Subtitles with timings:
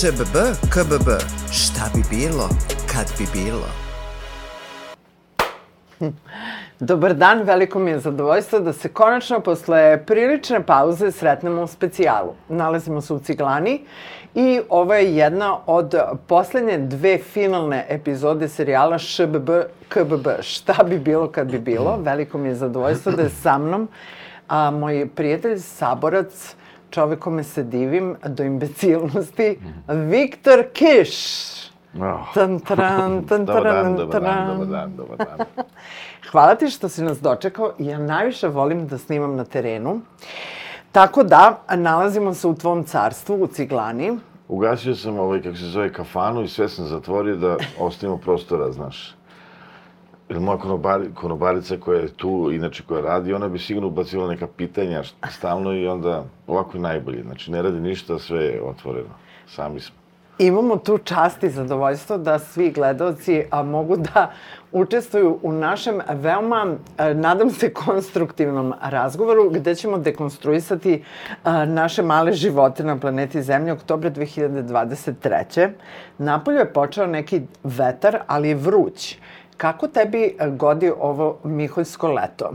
[0.00, 0.36] ŠBB,
[0.70, 1.08] KBB,
[1.52, 2.48] šta bi bilo,
[2.92, 3.66] kad bi bilo?
[6.80, 12.34] Dobar dan, veliko mi je zadovoljstvo da se konačno posle prilične pauze sretnemo u specijalu.
[12.48, 13.80] Nalazimo se u Ciglani
[14.34, 15.94] i ovo je jedna od
[16.26, 19.50] poslednje dve finalne epizode serijala ŠBB,
[19.88, 20.28] KBB.
[20.40, 21.98] Šta bi bilo kad bi bilo?
[22.02, 23.88] Veliko mi je zadovoljstvo da je sa mnom
[24.48, 26.54] a, moj prijatelj, saborac,
[26.90, 31.14] čovek kome se divim do imbecilnosti, Viktor Kiš.
[31.94, 32.34] Oh.
[32.34, 35.46] Tan, taran, tan, Dobar dan, dobar dan, dobar dan, dobar dan.
[36.30, 37.72] Hvala ti što si nas dočekao.
[37.78, 40.00] Ja najviše volim da snimam na terenu.
[40.92, 44.18] Tako da, nalazimo se u tvom carstvu, u Ciglani.
[44.48, 49.17] Ugasio sam ovaj, kako se zove, kafanu i sve sam zatvorio da ostavimo prostora, znaš.
[50.28, 54.46] Jer moja konobari, konobarica koja je tu, inače koja radi, ona bi sigurno ubacila neka
[54.46, 57.22] pitanja stalno i onda ovako je najbolje.
[57.22, 59.14] Znači, ne radi ništa, sve je otvoreno.
[59.46, 59.98] Sami smo.
[60.38, 64.30] Imamo tu čast i zadovoljstvo da svi gledalci a, mogu da
[64.72, 66.66] učestvuju u našem veoma,
[66.98, 71.02] a, nadam se, konstruktivnom razgovoru gde ćemo dekonstruisati
[71.44, 75.70] a, naše male živote na planeti Zemlje oktobra 2023.
[76.18, 79.18] Napolju je počeo neki vetar, ali je vruć.
[79.58, 82.52] Kako tebi a, godi ovo Miholjsko leto?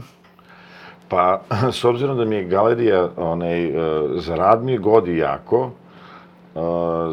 [1.08, 1.42] Pa,
[1.78, 3.72] s obzirom da mi je galerija onaj, e,
[4.16, 5.70] za rad mi je godi jako,
[6.56, 6.62] Uh,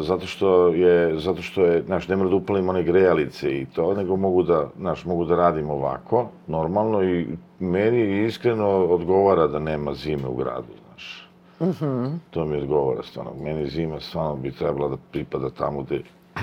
[0.05, 3.93] zato što je, zato što je, znaš, ne mora da upalim one grejalice i to,
[3.93, 7.27] nego mogu da, znaš, mogu da radim ovako, normalno i
[7.59, 11.29] meni iskreno odgovara da nema zime u gradu, znaš.
[11.59, 12.17] Mm -hmm.
[12.29, 13.31] To mi odgovara stvarno.
[13.43, 16.01] Meni zima stvarno bi trebala da pripada tamo gde,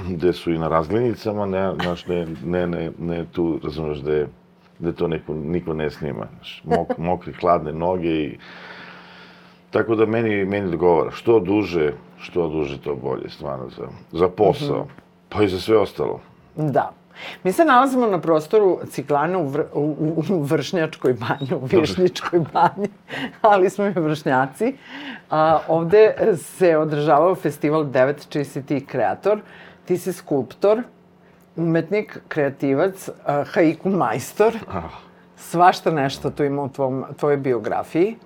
[0.09, 4.27] gde su i na razglednicama, ne, znaš, ne, ne, ne, ne tu, razumeš, gde,
[4.79, 6.63] gde to neko, niko ne snima, znaš.
[6.65, 8.39] Mok, mokri, hladne noge i
[9.71, 11.11] Tako da meni, meni odgovara.
[11.11, 15.00] Što duže, što duže to bolje, stvarno, za, za posao, mm -hmm.
[15.28, 16.21] pa i za sve ostalo.
[16.56, 16.93] Da.
[17.45, 22.41] Mi se nalazimo na prostoru Ciklane u, vr, u, u, u Vršnjačkoj banji, u Višnjičkoj
[22.53, 22.89] banji,
[23.41, 24.77] ali smo i vršnjaci.
[25.31, 29.41] A, ovde se održavao festival 9 čiji si ti kreator.
[29.88, 30.82] Ti si skulptor,
[31.56, 33.06] umetnik, kreativac,
[33.54, 34.59] haiku majstor.
[34.69, 34.91] Ah.
[35.37, 38.16] Svašta nešto tu ima u tvom, tvojoj biografiji.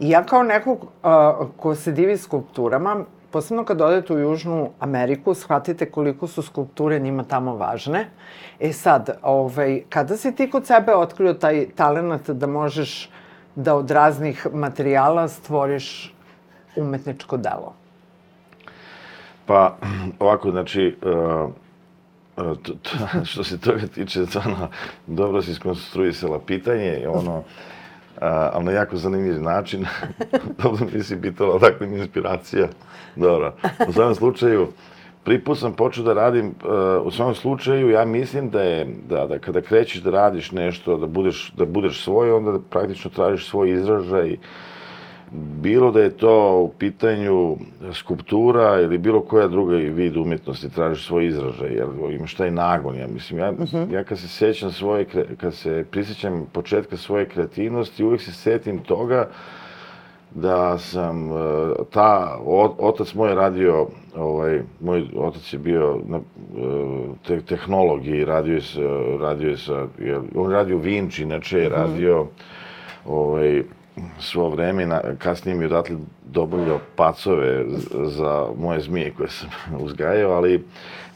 [0.00, 5.34] I ja kao nekog uh, ko se divi skulpturama, posebno kad odete u Južnu Ameriku,
[5.34, 8.08] shvatite koliko su skulpture njima tamo važne.
[8.60, 13.10] E sad, ovaj, kada si ti kod sebe otkrio taj talent da možeš
[13.54, 16.14] da od raznih materijala stvoriš
[16.76, 17.83] umetničko delo?
[19.46, 19.76] Pa,
[20.18, 21.50] ovako, znači, uh,
[22.36, 24.68] to, to, što se toga tiče, stvarno,
[25.06, 27.42] dobro si skonstruisala pitanje, ono,
[28.20, 29.86] a, ali na jako zanimljiv način.
[30.62, 32.68] dobro mi si pitala, odakle mi inspiracija.
[33.16, 33.54] Dobro.
[33.88, 34.68] U svakom slučaju,
[35.24, 39.26] prvi put sam počeo da radim, uh, u svakom slučaju, ja mislim da je, da,
[39.26, 43.48] da kada krećeš da radiš nešto, da budeš, da budeš svoj, onda da praktično tražiš
[43.48, 44.36] svoj izražaj,
[45.60, 47.56] bilo da je to u pitanju
[47.92, 53.06] skulptura ili bilo koja druga vid umetnosti, tražiš svoj izražaj, jer imaš taj nagon, ja
[53.06, 53.38] mislim.
[53.38, 53.92] Ja, uh -huh.
[53.92, 55.06] ja kad se sećam svoje,
[55.36, 59.28] kad se prisjećam početka svoje kreativnosti, uvijek se setim toga
[60.34, 61.30] da sam,
[61.90, 62.38] ta,
[62.78, 66.20] otac moj je radio, ovaj, moj otac je bio na,
[67.26, 68.80] te, tehnolog i radio je sa,
[69.20, 69.86] radio je sa,
[70.34, 73.12] on radio Vinci, inače je radio, uh -huh.
[73.12, 73.62] ovaj,
[74.18, 77.64] svo vreme, na, kasnije mi odatle dobavljao pacove
[78.04, 79.48] za moje zmije koje sam
[79.84, 80.64] uzgajao, ali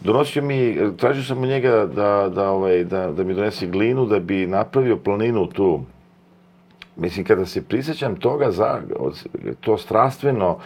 [0.01, 4.19] donosio mi, tražio sam od njega da, da, ovaj, da, da mi donese glinu da
[4.19, 5.81] bi napravio planinu tu.
[6.97, 8.81] Mislim, kada se prisjećam toga, za,
[9.61, 10.59] to strastveno,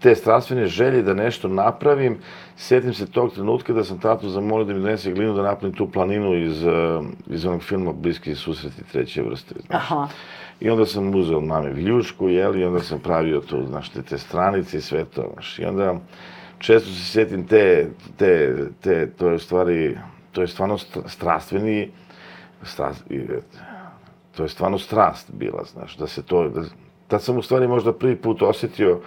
[0.00, 2.18] te strastvene želje da nešto napravim,
[2.56, 5.90] sjetim se tog trenutka da sam tatu zamolio da mi donese glinu da napravim tu
[5.90, 6.64] planinu iz,
[7.26, 9.54] iz onog filma Bliski susreti treće vrste.
[9.66, 9.82] Znaš.
[9.82, 10.08] Aha.
[10.60, 14.18] I onda sam uzeo mame viljušku, jel, i onda sam pravio tu, znaš, te, te
[14.18, 15.58] stranice i sve to, znaš.
[15.58, 15.94] I onda
[16.58, 19.98] često se sjetim te, te, te, to je stvari,
[20.32, 21.90] to je stvarno strastveni,
[22.62, 23.04] strast,
[24.36, 26.62] to je stvarno strast bila, znaš, da se to, da,
[27.08, 29.00] tad sam u stvari možda prvi put osjetio,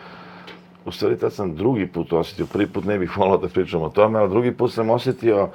[0.85, 3.89] u stvari tad sam drugi put osjetio, prvi put ne bih volao da pričam o
[3.89, 5.49] tome, ali drugi put sam osjetio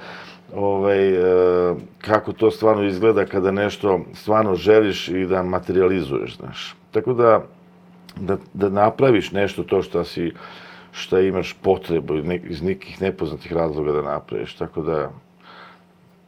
[0.54, 6.76] ovaj, e, kako to stvarno izgleda kada nešto stvarno želiš i da materializuješ, znaš.
[6.90, 7.42] Tako da,
[8.16, 10.32] da, da napraviš nešto to što si,
[10.92, 12.14] šta imaš potrebu
[12.44, 14.54] iz nekih nepoznatih razloga da napraviš.
[14.54, 15.10] Tako da,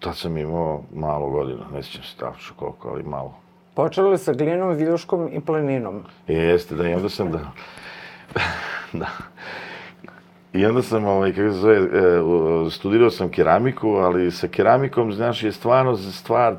[0.01, 3.35] tad sam imao malo godina, ne sjećam se tačno koliko, ali malo.
[3.75, 6.03] Počelo je sa glinom, viljuškom i planinom.
[6.29, 7.53] E, jeste, da, i onda sam da...
[8.93, 9.09] da.
[10.53, 15.43] I onda sam, ovaj, kako se zove, e, studirao sam keramiku, ali sa keramikom, znaš,
[15.43, 16.57] je stvarno stvar, e,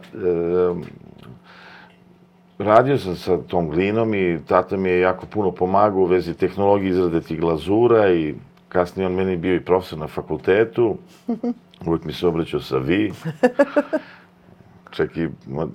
[2.57, 6.89] radio sam sa tom glinom i tata mi je jako puno pomagao u vezi tehnologije
[6.89, 8.35] izrade tih glazura i
[8.69, 10.97] kasnije on meni bio i profesor na fakultetu.
[11.85, 13.11] Uvijek mi se obraćao sa vi.
[14.91, 15.27] Čak i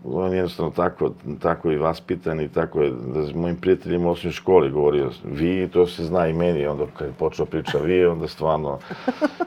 [0.04, 1.10] on je jednostavno tako,
[1.40, 5.86] tako i vaspitan i tako je, da s mojim prijateljima osnovnoj školi govorio vi, to
[5.86, 8.78] se zna i meni, onda kad je počeo priča vi, onda stvarno,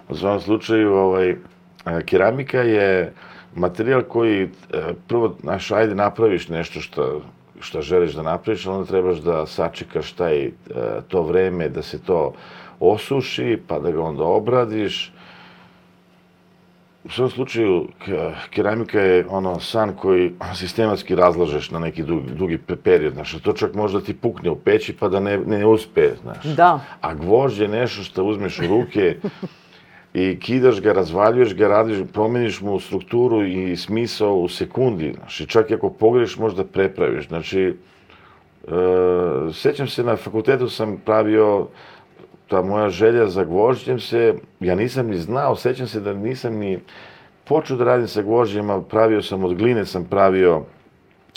[0.09, 1.35] u svakom slučaju, ovaj,
[1.85, 3.13] a, keramika je
[3.55, 4.47] materijal koji, e,
[5.07, 7.21] prvo, znaš, ajde napraviš nešto što,
[7.59, 10.51] što želiš da napraviš, onda trebaš da sačekaš taj, e,
[11.07, 12.33] to vreme, da se to
[12.79, 15.13] osuši, pa da ga onda obradiš,
[17.03, 22.57] U svom slučaju, ke- keramika je ono san koji sistematski razlažeš na neki dugi, dugi
[22.67, 26.09] pe- period, znaš, to čak možda ti pukne u peći pa da ne, ne uspe,
[26.21, 26.43] znaš.
[26.43, 26.79] Da.
[27.01, 29.15] A gvožđ je nešto što uzmeš u ruke
[30.13, 35.45] i kidaš ga, razvaljuješ ga, radiš, promeniš mu strukturu i smisao u sekundi, znaš, i
[35.45, 37.75] čak i ako pogreš možda prepraviš, znači,
[38.67, 38.71] e,
[39.53, 41.67] sećam se na fakultetu sam pravio
[42.49, 46.79] ta moja želja za gvožđem se, ja nisam ni znao, sećam se da nisam ni
[47.45, 50.63] počeo da radim sa gvožđima, pravio sam od gline, sam pravio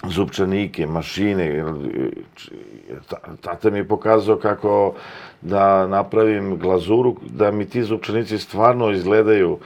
[0.08, 1.64] zupčanike, mašine.
[3.40, 4.94] Tata mi je pokazao kako
[5.40, 9.58] da napravim glazuru, da mi ti zupčanici stvarno izgledaju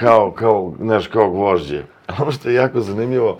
[0.00, 1.82] kao, kao, znaš, kao gvožđe.
[2.20, 3.38] Ono što je jako zanimljivo,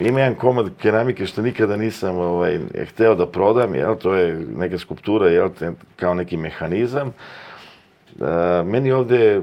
[0.00, 2.58] ima jedan komad keramike što nikada nisam ovaj,
[2.88, 5.48] hteo da prodam, jel, to je neka skulptura, jel,
[5.96, 7.08] kao neki mehanizam.
[7.08, 9.42] E, meni ovde, e,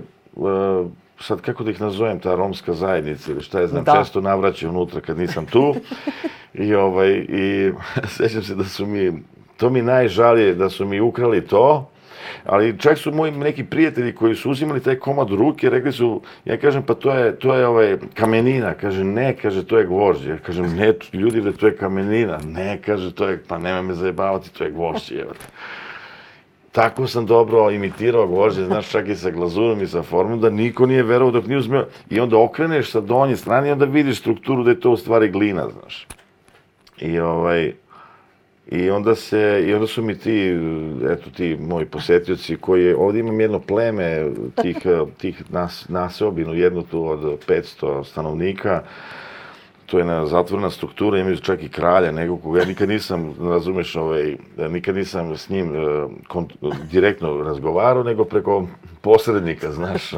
[1.19, 3.95] sad kako da ih nazovem, ta romska zajednica ili šta je znam, Da.
[3.99, 5.75] često navraćaju unutra kad nisam tu.
[6.53, 7.71] I, ovaj, i
[8.17, 9.23] sećam se da su mi,
[9.57, 11.90] to mi najžalije, da su mi ukrali to,
[12.45, 16.21] ali čak su moji neki prijatelji koji su uzimali taj komad u ruke, rekli su,
[16.45, 18.73] ja kažem, pa to je, to je ovaj, kamenina.
[18.73, 20.29] Kaže, ne, kaže, to je gvožđe.
[20.29, 22.39] Ja kažem, ne, ljudi, bre, to je kamenina.
[22.47, 25.15] Ne, kaže, to je, pa nema me zajebavati, to je gvožđe.
[25.15, 25.47] te.
[26.71, 30.85] Tako sam dobro imitirao gvožđe, znaš, čak i sa glazurom i sa formom, da niko
[30.85, 31.85] nije verovao dok nije uzmeo.
[32.09, 35.29] I onda okreneš sa donje strane i onda vidiš strukturu da je to u stvari
[35.29, 36.07] glina, znaš.
[36.97, 37.73] I ovaj,
[38.71, 40.57] i onda se, i onda su mi ti,
[41.09, 44.31] eto ti moji posetioci koji, ovdje imam jedno pleme
[44.61, 44.77] tih,
[45.21, 48.83] tih nas, naseobinu, jednu tu od 500 stanovnika,
[49.85, 53.95] to je jedna zatvorena struktura, imaju čak i kralja, nego koga ja nikad nisam, razumeš,
[53.95, 54.35] ovaj,
[54.69, 55.79] nikad nisam s njim eh,
[56.29, 58.67] kont- direktno razgovarao, nego preko
[59.01, 60.11] posrednika, znaš.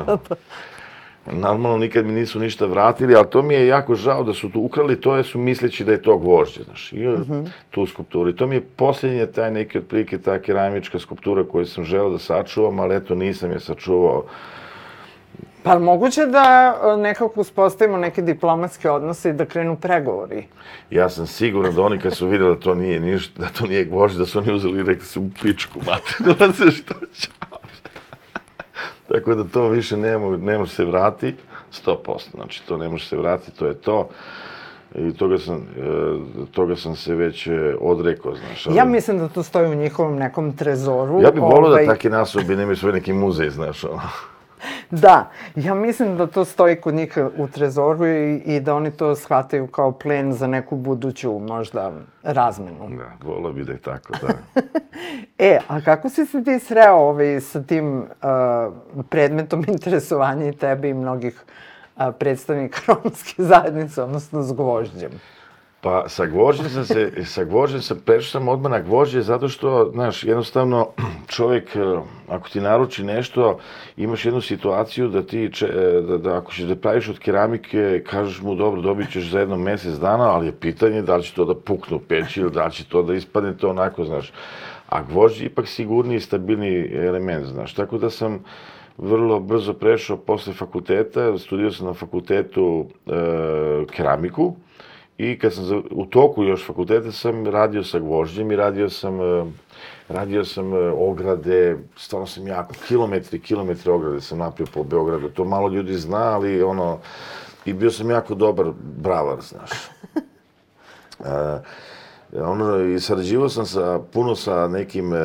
[1.31, 4.59] Normalno, nikad mi nisu ništa vratili, ali to mi je jako žao da su tu
[4.59, 7.07] ukrali to, jer su misleći da je to gvožđe, znaš, i
[7.69, 8.29] tu skulpturu.
[8.29, 12.19] I to mi je posljednje taj neki otprilike ta keramička skulptura koju sam želeo da
[12.19, 14.23] sačuvam, ali eto nisam je sačuvao.
[15.63, 20.45] Pa moguće da e, nekako uspostavimo neke diplomatske odnose i da krenu pregovori.
[20.89, 23.85] Ja sam siguran da oni kad su vidjeli da to nije ništa, da to nije
[23.85, 27.27] gvožđe, da su oni uzeli i rekli su u pičku, mate, da se što će.
[29.13, 31.35] Tako da to više ne, mo- ne može se vrati,
[31.85, 31.95] 100%,
[32.31, 34.09] znači to ne može se vratiti, to je to.
[34.95, 35.61] I toga sam, e,
[36.51, 38.67] toga sam se već e, odrekao, znaš.
[38.67, 41.21] ali- Ja mislim da to stoji u njihovom nekom trezoru.
[41.21, 44.01] Ja bih volio ovaj, da takve nasobe nemaju svoj neki muzej, znaš, ono.
[44.91, 49.15] Da, ja mislim da to stoji kod njih u trezoru i, i da oni to
[49.15, 51.91] shvataju kao plen za neku buduću, možda,
[52.23, 52.89] razmenu.
[52.89, 54.61] Da, volio bi da je tako, da.
[55.37, 58.05] E, a kako si se ti sreo ovaj, sa tim uh,
[59.09, 61.43] predmetom interesovanja i tebe i mnogih
[61.95, 65.11] uh, predstavnika romske zajednice, odnosno s gvožđem?
[65.83, 69.89] Pa sa gvožđem sam se, sa gvožđem sam, prešao sam odmah na gvožđe zato što,
[69.93, 70.87] znaš, jednostavno
[71.35, 71.79] čovjek, e,
[72.27, 73.59] ako ti naruči nešto,
[73.97, 78.03] imaš jednu situaciju da ti, če, e, da, da ako ćeš da praviš od keramike,
[78.07, 81.33] kažeš mu dobro, dobit ćeš za jedno mjesec dana, ali je pitanje da li će
[81.35, 84.33] to da pukne u peći ili da li će to da ispadne to onako, znaš.
[84.89, 87.73] A gvožđe je ipak sigurniji i stabilniji element, znaš.
[87.73, 88.43] Tako da sam
[88.97, 93.11] vrlo brzo prešao posle fakulteta, studirao sam na fakultetu e,
[93.91, 94.55] keramiku,
[95.17, 99.21] I kad sam za, u toku još fakulteta sam radio sa gvožđem i radio sam,
[99.21, 99.45] e,
[100.09, 105.29] radio sam e, ograde, stvarno sam jako, kilometri, kilometri ograde sam napravio po Beogradu.
[105.29, 106.99] To malo ljudi zna, ali ono,
[107.65, 109.71] i bio sam jako dobar bravar, znaš.
[111.25, 115.17] E, ono, i sarađivao sam sa, puno sa nekim e,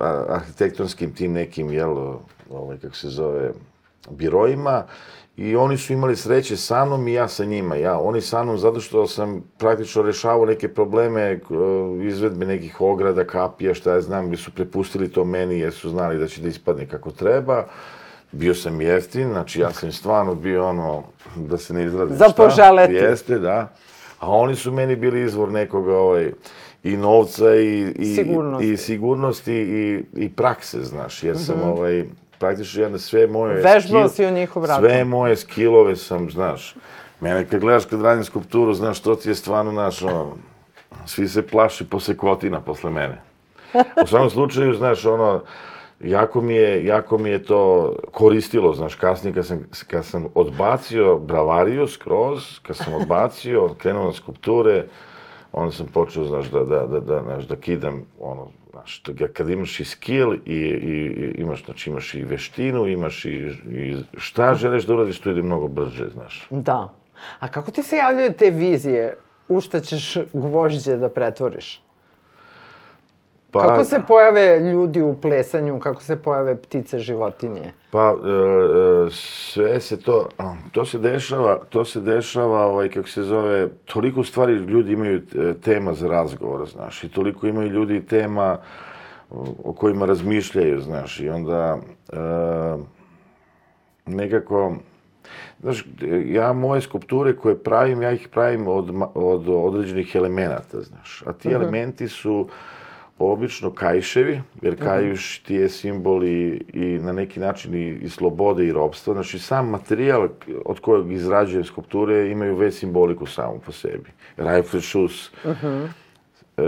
[0.00, 2.14] a- arhitektonskim tim nekim, jel,
[2.50, 3.52] ovaj, kako se zove,
[4.10, 4.84] biroima
[5.38, 7.76] I oni su imali sreće sa mnom i ja sa njima.
[7.76, 11.38] Ja, oni sa mnom zato što sam praktično rešavao neke probleme e,
[12.02, 16.18] izvedbe nekih ograda, kapija, šta ja znam, gde su prepustili to meni jer su znali
[16.18, 17.64] da će da ispadne kako treba.
[18.32, 21.02] Bio sam jeftin, znači ja sam stvarno bio ono,
[21.36, 22.94] da se ne izradim Za poželeti.
[22.94, 23.72] Jeste, da.
[24.18, 26.32] A oni su meni bili izvor nekog ovaj,
[26.84, 28.72] i novca i, i, Sigurnosti.
[28.72, 32.04] i sigurnosti i, i prakse, znaš, jer sam ovaj,
[32.38, 33.54] praktično jedna sve moje...
[33.54, 34.84] Vežbao si u njihov račun.
[34.84, 36.74] Sve moje skillove sam, znaš,
[37.20, 40.32] mene kad gledaš kad radim skulpturu, znaš, to ti je stvarno, znaš, ono,
[41.06, 43.20] svi se plaši posle kvotina posle mene.
[44.04, 45.42] U svakom slučaju, znaš, ono,
[46.00, 51.18] jako mi je, jako mi je to koristilo, znaš, kasnije kad sam, kad sam odbacio
[51.18, 54.84] bravariju skroz, kad sam odbacio, krenuo na skulpture,
[55.52, 59.80] onda sam počeo, znaš, da, da, da, da, znaš, da kidam, ono, znaš, kad imaš
[59.80, 64.94] i skill i, i imaš, znači, imaš i veštinu, imaš i, i šta želiš da
[64.94, 66.46] uradiš, to ide mnogo brže, znaš.
[66.50, 66.94] Da.
[67.38, 69.16] A kako ti se javljaju te vizije
[69.48, 71.82] u šta ćeš gvožđe da pretvoriš?
[73.50, 77.72] Pa, Kako se pojave ljudi u plesanju, kako se pojave ptice, životinje?
[77.90, 78.30] Pa, e,
[79.06, 80.28] e, sve se to,
[80.72, 85.54] to se dešava, to se dešava, ovaj, kako se zove, toliko stvari ljudi imaju e,
[85.64, 88.58] tema za razgovor, znaš, i toliko imaju ljudi tema
[89.64, 91.78] o, kojima razmišljaju, znaš, i onda
[92.12, 92.16] e,
[94.06, 94.74] nekako,
[95.60, 95.86] znaš,
[96.26, 101.52] ja moje skulpture koje pravim, ja ih pravim od, od određenih elemenata, znaš, a ti
[101.52, 102.48] elementi su
[103.18, 108.66] obično kajševi, jer kajuš ti je simbol i, i na neki način i, i slobode
[108.66, 109.14] i robstva.
[109.14, 110.28] Znači, sam materijal
[110.64, 114.10] od kojeg izrađujem skulpture imaju već simboliku samu po sebi.
[114.36, 116.62] Rajfrešus, e,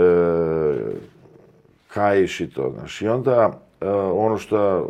[1.87, 3.01] kajiš i to, znaš.
[3.01, 4.89] I onda e, ono što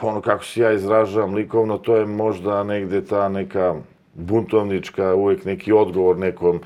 [0.00, 3.74] ono kako se ja izražavam likovno, to je možda negde ta neka
[4.14, 6.60] buntovnička, uvek neki odgovor nekom,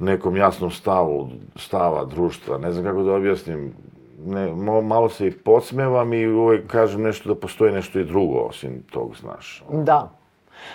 [0.00, 2.58] nekom jasnom stavu, stava društva.
[2.58, 3.72] Ne znam kako da objasnim.
[4.20, 4.52] Ne,
[4.82, 9.16] malo se i podsmevam i uvek kažem nešto da postoji nešto i drugo, osim tog,
[9.16, 9.64] znaš.
[9.72, 10.10] Da.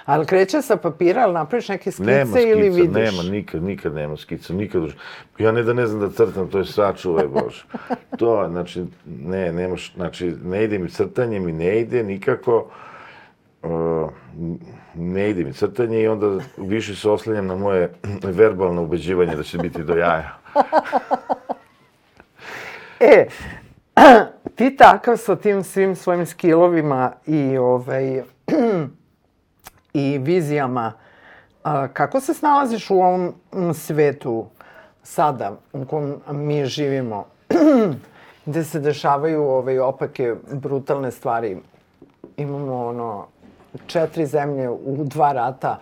[0.05, 2.93] Ali kreće sa papira, ali napraviš neke skice Nema skica, ili vidiš?
[2.93, 4.81] nema, nikad, nikad nema skica, nikad.
[4.81, 4.93] už-
[5.39, 7.63] Ja ne da ne znam da crtam, to je sačuvaj Bože.
[8.17, 12.67] To, znači, ne, nemaš, znači, ne ide mi crtanje, mi ne ide nikako.
[13.63, 14.09] Uh,
[14.95, 19.57] ne ide mi crtanje i onda više se oslanjam na moje verbalno ubeđivanje da će
[19.57, 20.37] biti do jaja.
[22.99, 23.27] E,
[24.55, 28.23] ti takav sa tim svim svojim skillovima i, ovaj,
[29.93, 30.93] i vizijama,
[31.63, 33.33] a, kako se snalaziš u ovom
[33.73, 34.45] svetu
[35.03, 37.25] sada u kom mi živimo,
[38.45, 41.57] gde se dešavaju ovaj, opake, brutalne stvari?
[42.37, 43.27] Imamo ono,
[43.87, 45.79] četiri zemlje u dva rata,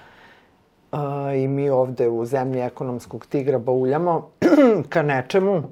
[0.91, 4.29] a, i mi ovde u zemlji ekonomskog tigra bauljamo
[4.89, 5.63] ka nečemu,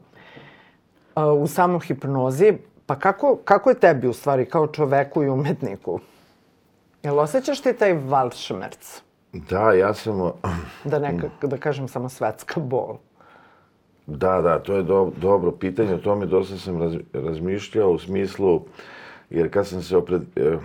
[1.15, 2.53] a, u samohipnozi,
[2.85, 5.99] pa kako, kako je tebi u stvari kao čoveku i umetniku?
[7.03, 9.01] Jel osjećaš ti taj valšmerc?
[9.33, 10.31] Da, ja sam, uh,
[10.83, 12.97] Da neka, da kažem samo svetska bol.
[14.07, 18.61] Da, da, to je do, dobro pitanje, o tome dosta sam raz, razmišljao u smislu,
[19.29, 20.21] jer kad sam se opred...
[20.35, 20.57] eh,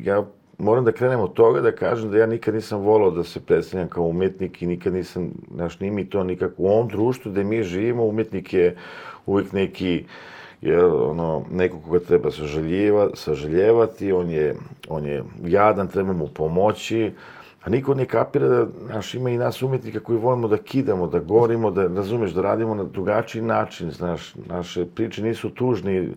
[0.00, 0.22] Ja
[0.62, 3.88] moram da krenem od toga da kažem da ja nikad nisam volao da se predstavljam
[3.88, 6.54] kao umetnik i nikad nisam, znaš, nije mi to nikako.
[6.56, 8.76] U ovom društvu gde mi živimo, umetnik je
[9.26, 10.04] uvijek neki,
[10.60, 14.54] je, ono, neko koga treba sažaljeva, sažaljevati, on je,
[14.88, 17.12] on je jadan, treba mu pomoći,
[17.64, 21.18] a niko ne kapira da, znaš, ima i nas umetnika koji volimo da kidamo, da
[21.18, 26.08] gorimo, da, razumeš, da radimo na drugačiji način, znaš, naše priče nisu tužni,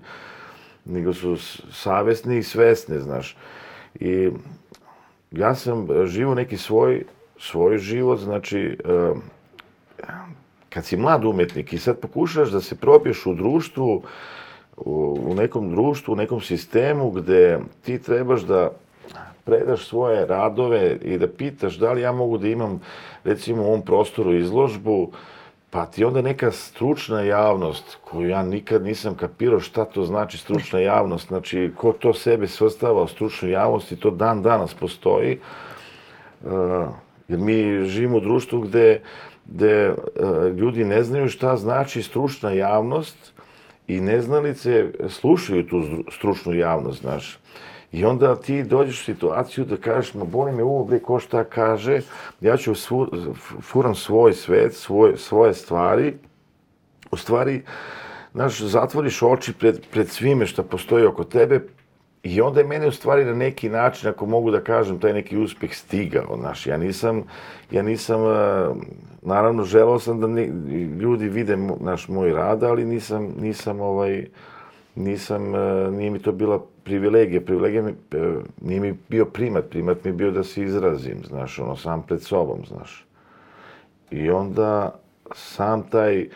[0.86, 1.38] nego su
[1.72, 3.38] savesni i svesne, znaš.
[4.00, 4.30] I
[5.32, 7.04] ja sam e, živo neki svoj,
[7.40, 9.14] svoj život, znači, e,
[10.70, 14.04] kad si mlad umetnik i sad pokušaš da se probiješ u društvu,
[14.78, 18.72] u, nekom društvu, u nekom sistemu gde ti trebaš da
[19.44, 22.82] predaš svoje radove i da pitaš da li ja mogu da imam,
[23.24, 25.12] recimo, u ovom prostoru izložbu,
[25.76, 30.80] pa ti onda neka stručna javnost, koju ja nikad nisam kapirao šta to znači stručna
[30.92, 35.40] javnost, znači ko to sebe svrstava u stručnu javnost i to dan danas postoji,
[36.46, 36.52] Uh,
[37.28, 39.02] jer mi živimo u društvu gde,
[39.46, 39.98] gde uh,
[40.58, 43.34] ljudi ne znaju šta znači stručna javnost
[43.88, 47.40] i neznalice slušaju tu stručnu javnost, znaš.
[47.96, 51.44] I onda ti dođeš u situaciju da kažeš, ma boli me uvo bre ko šta
[51.44, 52.02] kaže,
[52.42, 53.08] ja ću svu,
[53.62, 56.14] furam svoj svet, svoj, svoje stvari,
[57.12, 57.62] u stvari,
[58.34, 61.62] znaš, zatvoriš oči pred, pred svime što postoji oko tebe
[62.26, 65.38] I onda je mene u stvari na neki način, ako mogu da kažem, taj neki
[65.38, 67.24] uspeh stigao, znaš, ja nisam,
[67.72, 68.36] ja nisam, e,
[69.22, 70.46] naravno, želao sam da ni,
[71.00, 74.26] ljudi vide naš moj rad, ali nisam, nisam ovaj,
[74.96, 80.04] nisam, e, nije mi to bila privilegija, privilegija mi, e, nije mi bio primat, primat
[80.04, 83.06] mi je bio da se izrazim, znaš, ono, sam pred sobom, znaš.
[84.12, 84.96] I onda
[85.34, 86.28] sam taj,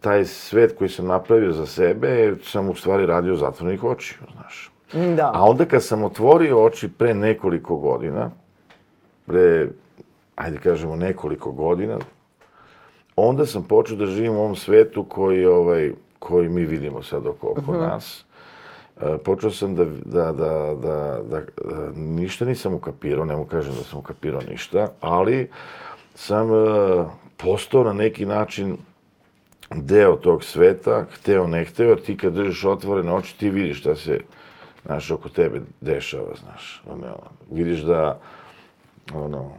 [0.00, 4.70] taj svet koji sam napravio za sebe, sam u stvari radio zatvornih očiju, znaš.
[5.16, 5.30] Da.
[5.34, 8.30] A onda kad sam otvorio oči pre nekoliko godina,
[9.26, 9.68] pre,
[10.36, 11.98] ajde kažemo nekoliko godina,
[13.16, 17.54] onda sam počeo da živim u ovom svetu koji, ovaj, koji mi vidimo sad oko,
[17.56, 18.24] oko nas.
[19.00, 23.74] E, počeo sam da, da, da, da, da, da ništa nisam ukapirao, ne mu kažem
[23.74, 25.50] da sam ukapirao ništa, ali
[26.14, 26.56] sam e,
[27.36, 28.76] postao na neki način
[29.74, 33.94] deo tog sveta, hteo ne hteo, jer ti kad držiš otvorene oči, ti vidiš šta
[33.94, 34.20] se,
[34.86, 36.82] znaš, oko tebe dešava, znaš.
[36.90, 37.16] Ono,
[37.50, 38.20] vidiš da,
[39.14, 39.50] ono,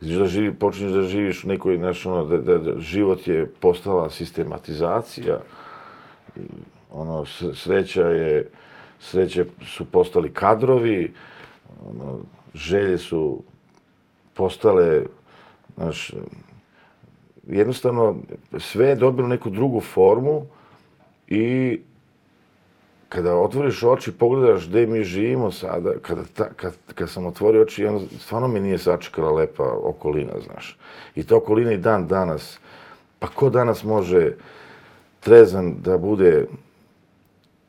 [0.00, 3.46] vidiš da živi, počinješ da živiš u nekoj, znaš, ono, da, da, da život je
[3.60, 5.40] postala sistematizacija,
[6.94, 7.24] ono,
[7.54, 8.50] sreća je,
[9.00, 11.12] sreće su postali kadrovi,
[11.90, 12.18] ono,
[12.54, 13.42] želje su
[14.34, 15.02] postale,
[15.76, 16.12] znaš,
[17.46, 18.16] jednostavno
[18.58, 20.46] sve je dobilo neku drugu formu
[21.28, 21.80] i
[23.08, 27.86] kada otvoriš oči, pogledaš gde mi živimo sada, kada, ta, kad, kad sam otvorio oči,
[27.86, 30.78] ono, stvarno mi nije sačekala lepa okolina, znaš.
[31.14, 32.58] I ta okolina i dan danas,
[33.18, 34.32] pa ko danas može
[35.20, 36.46] trezan da bude,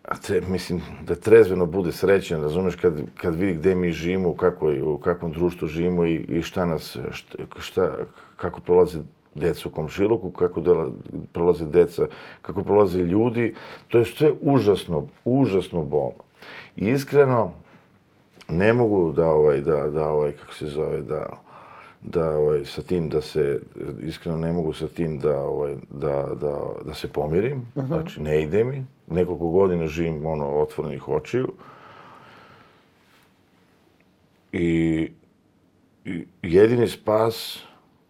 [0.07, 4.35] a tre, mislim, da trezveno bude srećan, razumeš, kad, kad vidi gde mi živimo, u,
[4.35, 7.97] kakvoj, u kakvom društvu živimo i, i šta nas, šta, šta,
[8.35, 8.99] kako prolaze
[9.35, 10.91] deca u komšiluku, kako dela,
[11.33, 12.07] prolaze deca,
[12.41, 13.55] kako prolaze ljudi,
[13.87, 16.23] to je sve užasno, užasno bolno.
[16.75, 17.51] I iskreno,
[18.49, 21.44] ne mogu da ovaj, da, da ovaj, kako se zove, da,
[22.07, 23.61] da ovaj, sa tim da se,
[24.01, 28.63] iskreno ne mogu sa tim da, ovaj, da, da, da se pomirim, znači ne ide
[28.63, 31.47] mi, nekoliko godina živim ono, otvorenih očiju.
[34.51, 35.09] I,
[36.05, 37.63] i jedini spas,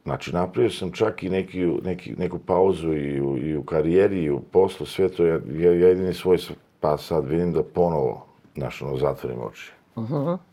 [0.03, 4.31] znači napravio sam čak i neki, neki, neku pauzu i u, i u karijeri i
[4.31, 7.27] u poslu, sve to, ja, ja jedini svoj spas sad.
[7.27, 9.71] Vidim da ponovo, znaš, ono, zatvorim oči.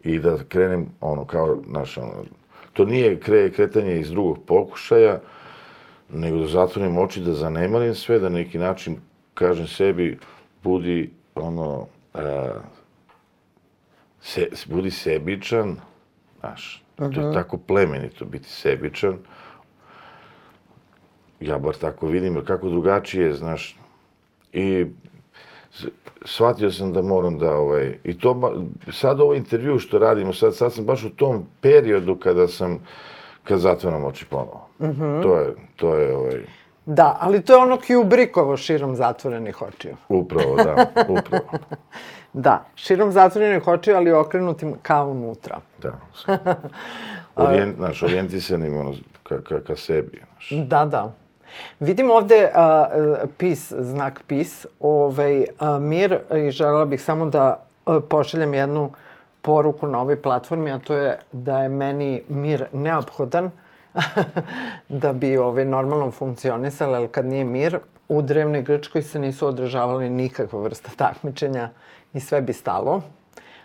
[0.05, 2.13] I da krenem, ono, kao, znaš, ono,
[2.73, 5.21] to nije kre, kretanje iz drugog pokušaja,
[6.13, 8.97] nego da zatvorim oči, da zanemarim sve, da neki način
[9.35, 10.19] kažem sebi,
[10.63, 12.51] budi, ono, a,
[14.21, 15.77] se, budi sebičan,
[16.41, 19.19] znaš, to je tako plemenito biti sebičan.
[21.41, 23.77] Ja bar tako vidim, jer kako drugačije, znaš,
[24.53, 24.87] i
[26.25, 28.53] shvatio sam da moram da, ovaj, i to, ba-
[28.93, 32.79] sad ovo intervju što radimo, sad, sad sam baš u tom periodu kada sam,
[33.45, 34.69] kad zatvaram oči ponovo.
[35.23, 36.41] To je, to je, ovaj,
[36.87, 39.97] Da, ali to je ono Kubrickovo širom zatvorenih očiju.
[40.09, 40.87] upravo, da,
[41.19, 41.45] upravo,
[42.33, 45.61] Da, širom zatvorenih očiju, ali okrenutim ka unutra.
[45.83, 45.93] da.
[47.37, 50.67] Orijent, znaš, orijentisanim, ono, ka, ka, ka sebi, znaš.
[50.67, 51.13] Da, da.
[51.81, 52.87] Vidim ovde a,
[53.39, 58.91] pis, znak pis, ovaj, a, mir i želela bih samo da a, pošaljem jednu
[59.43, 63.51] poruku na ovoj platformi, a to je da je meni mir neophodan
[65.03, 70.11] da bi ovaj, normalno funkcionisala, ali kad nije mir, u drevnoj Grčkoj se nisu održavali
[70.11, 71.71] nikakva vrsta takmičenja
[72.13, 73.03] i sve bi stalo.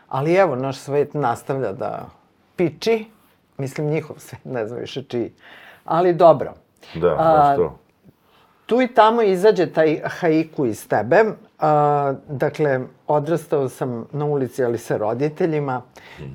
[0.07, 2.05] Ali evo, naš svet nastavlja da
[2.55, 3.05] piči,
[3.57, 5.31] mislim njihov svet, ne znam više čiji.
[5.85, 6.53] Ali dobro.
[6.93, 7.79] Da, baš to.
[8.65, 11.23] Tu i tamo izađe taj haiku iz tebe.
[11.59, 15.81] A, dakle, odrastao sam na ulici, ali sa roditeljima.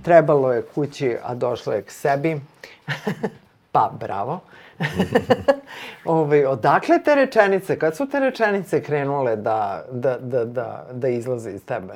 [0.03, 2.41] Trebalo je kući, a došlo je k sebi.
[3.73, 4.41] pa, bravo.
[6.05, 7.79] Ove, odakle te rečenice?
[7.79, 11.95] Kad su te rečenice krenule da, da, da, da, da izlaze iz tebe?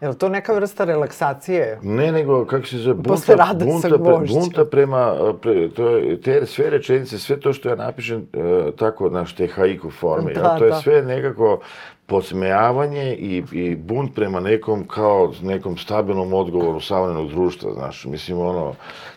[0.00, 1.78] Je li to neka vrsta relaksacije?
[1.82, 6.46] Ne, nego, kako se zove, bunta, rada bunta, pre, bunta prema, pre, to je, te
[6.46, 10.58] sve rečenice, sve to što ja napišem, e, tako, znaš, te haiku forme, Da, ja,
[10.58, 10.76] to je da.
[10.76, 11.60] sve nekako
[12.06, 18.74] posmejavanje i, i bunt prema nekom kao nekom stabilnom odgovoru savremenog društva, znaš, mislim, ono,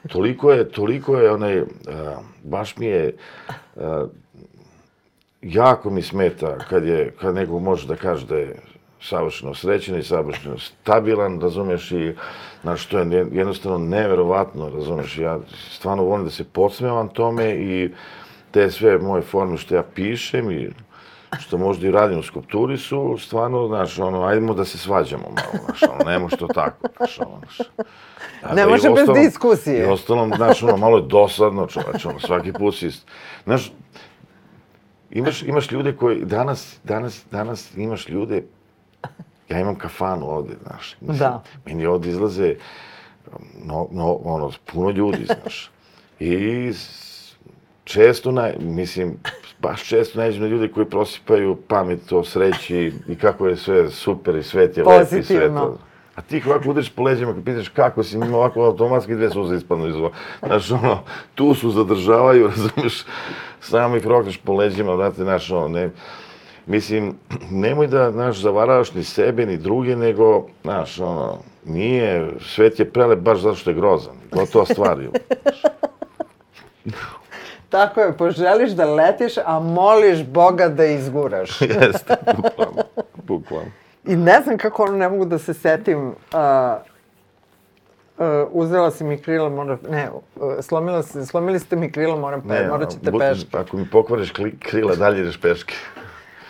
[0.07, 1.63] toliko je, toliko je, onaj, a,
[2.43, 3.15] baš mi je,
[3.77, 4.05] a,
[5.41, 8.55] jako mi smeta kad je, kad neko može da kaže da je
[9.03, 12.15] savršeno srećen i savršeno stabilan, razumeš, i
[12.61, 15.39] znaš, to je jednostavno neverovatno, razumeš, ja
[15.71, 17.89] stvarno volim da se podsmevam tome i
[18.51, 20.69] te sve moje forme što ja pišem i
[21.39, 25.65] što možda i radim u skulpturi su stvarno, znaš, ono, ajdemo da se svađamo malo,
[25.65, 27.67] znaš, ono, ne može to tako, znaš, ono, znaš.
[28.49, 29.79] Ne da i može bez uostalom- diskusije.
[29.79, 32.89] I ostalom, znaš, ono, malo je dosadno, čoveč, ono, svaki put si,
[33.43, 33.71] znaš,
[35.11, 38.43] imaš, imaš ljude koji, danas, danas, danas imaš ljude,
[39.49, 41.43] ja imam kafanu ovde, znaš, mislim, Da.
[41.65, 42.55] meni ovde izlaze,
[43.65, 45.71] no, no, ono, puno ljudi, znaš,
[46.19, 46.71] i
[47.83, 49.17] često, naj, mislim,
[49.59, 54.35] baš često nađem na ljude koji prosipaju pamet o sreći i kako je sve super
[54.35, 55.77] i svet je lep i sve to.
[56.15, 59.55] A ti ovako udariš po leđima kad pitaš kako si, ima ovako automatski dve suze
[59.55, 60.09] ispadnu iz ova.
[60.45, 60.99] Znaš, ono,
[61.35, 63.03] tu su zadržavaju, razumeš,
[63.59, 65.89] samo ih rokneš po leđima, znate, znaš, ono, ne,
[66.65, 67.13] mislim,
[67.51, 73.19] nemoj da, znaš, zavaravaš ni sebe, ni druge, nego, znaš, ono, nije, svet je prelep
[73.19, 74.13] baš zato što je grozan.
[74.31, 74.99] Gotova stvar.
[75.01, 75.09] je.
[77.69, 81.61] Tako je, poželiš da letiš, a moliš Boga da izguraš.
[81.81, 82.83] Jeste, bukvalno,
[83.23, 83.71] bukvalno.
[84.05, 86.07] I ne znam kako ono ne mogu da se setim.
[86.07, 86.13] Uh,
[88.17, 92.41] uh, uzela si mi krila, moram, ne, uh, slomila se, slomili ste mi krila, moram
[92.41, 93.57] pe, Ne, morat ćete peške.
[93.57, 95.73] Ako mi pokvariš kli- krila, dalje ideš peške.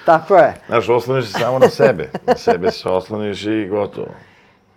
[0.06, 0.54] Tako je.
[0.68, 2.10] Znaš, osloniš se samo na sebe.
[2.28, 4.08] Na sebe se osloniš i gotovo.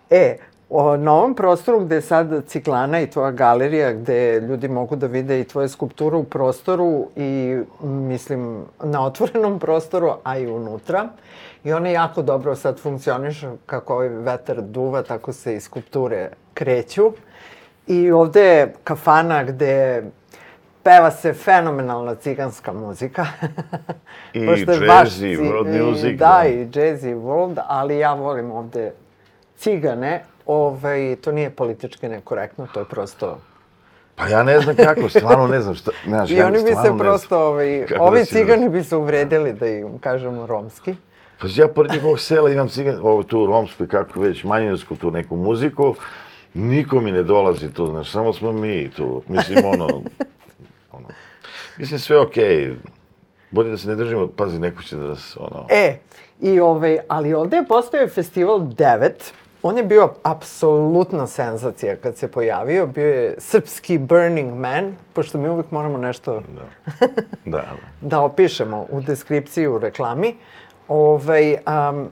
[0.09, 0.37] E,
[0.69, 5.07] o, na ovom prostoru gde je sad ciklana i tvoja galerija, gde ljudi mogu da
[5.07, 11.09] vide i tvoje skulpture u prostoru i, mislim, na otvorenom prostoru, a i unutra.
[11.63, 17.11] I one jako dobro sad funkcionišu, kako ovaj vetar duva, tako se i skulpture kreću.
[17.87, 20.03] I ovde je kafana gde
[20.87, 23.25] peva se fenomenalna ciganska muzika.
[24.33, 24.39] I
[24.87, 26.47] jazz i world music, Da, da.
[26.47, 28.93] i jazz i world, ali ja volim ovde
[29.57, 30.23] cigane.
[30.45, 33.37] Ovaj, to nije politički nekorektno, to je prosto...
[34.15, 36.91] Pa ja ne znam kako, stvarno ne znam šta, znaš, I ja oni bi se
[36.91, 40.95] ne prosto, ovaj, ovi da si cigani bi se uvredili da im kažemo romski.
[41.41, 45.11] Pa ja pored njihovog sela imam cigan, ovo tu u Romskoj, kako već, manjinsku tu
[45.11, 45.95] neku muziku,
[46.53, 50.01] niko mi ne dolazi tu, znaš, samo smo mi tu, mislim, ono,
[51.77, 52.75] mislim, sve okej,
[53.51, 55.97] bolje da se ne držimo, pazi, neko će da nas, ono, E,
[56.41, 59.09] i ovaj, ali ovde je postojao festival 9.
[59.63, 62.87] On je bio apsolutna senzacija kad se pojavio.
[62.87, 67.01] Bio je srpski Burning Man, pošto mi uvijek moramo nešto da,
[67.57, 67.63] da.
[68.01, 70.35] da opišemo u deskripciji u reklami.
[70.87, 72.09] Ovaj, um,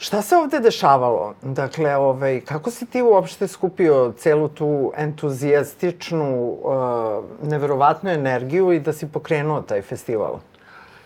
[0.00, 1.34] šta se ovde dešavalo?
[1.42, 8.92] Dakle, ovaj, kako si ti uopšte skupio celu tu entuzijastičnu, uh, neverovatnu energiju i da
[8.92, 10.38] si pokrenuo taj festival?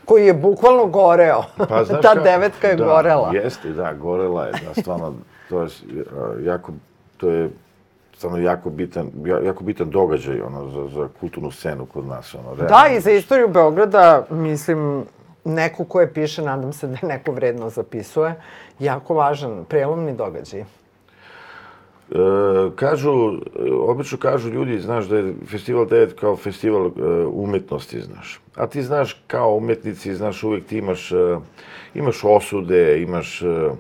[0.05, 1.43] Koji je bukvalno goreo.
[1.69, 3.31] Pa, znaš Ta devetka je da, gorela.
[3.35, 5.15] Jeste, da, gorela je, da, stvarno,
[5.49, 6.73] to je uh, jako,
[7.17, 7.51] to je
[8.17, 12.55] stvarno jako bitan, ja- jako bitan događaj, ono, za, za kulturnu scenu kod nas, ono,
[12.55, 12.69] realno.
[12.69, 15.05] Da, i za istoriju Beograda, mislim,
[15.45, 18.35] neko ko je piše, nadam se da je neko vredno zapisuje,
[18.79, 20.61] jako važan, prelomni događaj.
[20.61, 22.17] E,
[22.77, 23.11] kažu,
[23.89, 26.91] obično kažu ljudi, znaš da je Festival 9 kao festival e,
[27.27, 28.41] umetnosti, znaš.
[28.57, 31.39] A ti znaš, kao umetnici, znaš, uvijek ti imaš, e,
[31.95, 33.71] imaš osude, imaš, e,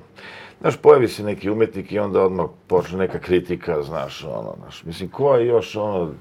[0.60, 4.84] znaš, pojavi se neki umetnik i onda odmah počne neka kritika, znaš, ono, znaš.
[4.84, 6.12] Mislim, ko je još, ono,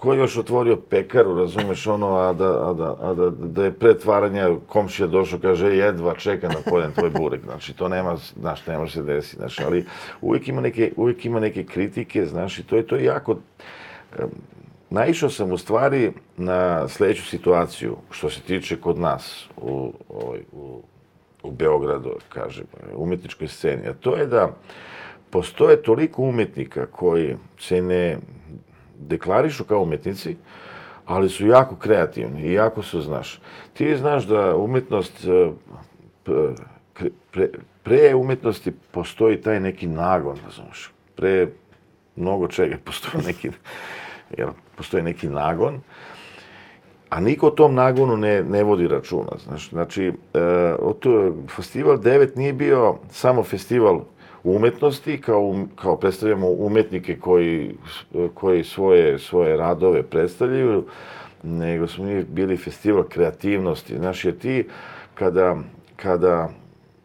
[0.00, 3.72] ko je još otvorio pekaru, razumeš, ono, a da, a da, a da, da je
[3.72, 8.16] pre tvaranja komšija došao, kaže, "Ej, jedva čekam da pojedem tvoj burek, znači, to nema,
[8.40, 9.84] znaš, ne može se desiti, znaš, ali
[10.20, 13.36] uvijek ima neke, uvijek ima neke kritike, znaš, i to je, to je jako,
[14.90, 20.82] naišao sam u stvari na sledeću situaciju, što se tiče kod nas, u, ovaj, u,
[21.42, 24.56] u Beogradu, kažem, umetničkoj sceni, a to je da
[25.30, 28.18] postoje toliko umetnika koji se ne
[29.08, 30.36] deklarišu kao umetnici,
[31.06, 33.40] ali su jako kreativni i jako su, znaš.
[33.72, 35.50] Ti znaš da umetnost, e,
[36.24, 36.54] p-
[36.94, 37.48] kre- pre,
[37.82, 40.90] pre umetnosti postoji taj neki nagon, razumiješ.
[41.16, 41.48] Pre
[42.16, 43.50] mnogo čega postoji neki,
[44.38, 45.80] jel, postoji neki nagon,
[47.10, 49.32] a niko o tom nagonu ne, ne vodi računa.
[49.44, 54.00] Znaš, znači, e, to, festival 9 nije bio samo festival
[54.44, 57.74] umetnosti, kao, kao predstavljamo umetnike koji,
[58.34, 60.84] koji svoje, svoje radove predstavljaju,
[61.42, 63.96] nego smo mi bili festival kreativnosti.
[63.98, 64.68] Znaš, jer ti,
[65.14, 65.56] kada,
[65.96, 66.50] kada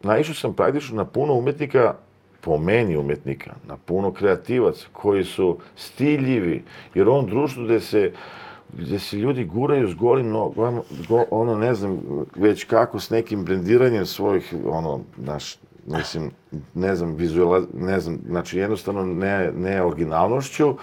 [0.04, 1.94] naišao sam praktično na puno umetnika,
[2.42, 6.64] po meni umetnika, na puno kreativaca koji su stiljivi,
[6.96, 8.12] jer ovom društvu gde se
[8.74, 12.00] gde se ljudi guraju s golim nogama, go, ono, ne znam,
[12.36, 16.32] već kako, s nekim brendiranjem svojih, ono, naš, mislim,
[16.74, 20.76] ne znam, vizuala, ne znam, znači jednostavno ne, ne originalnošću,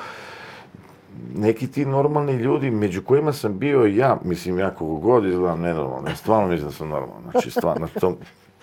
[1.35, 5.61] neki ti normalni ljudi, među kojima sam bio i ja, mislim, ja kogu god izgledam
[5.61, 8.17] nenormalno, ja stvarno mislim da sam normalno, znači, stvarno, to...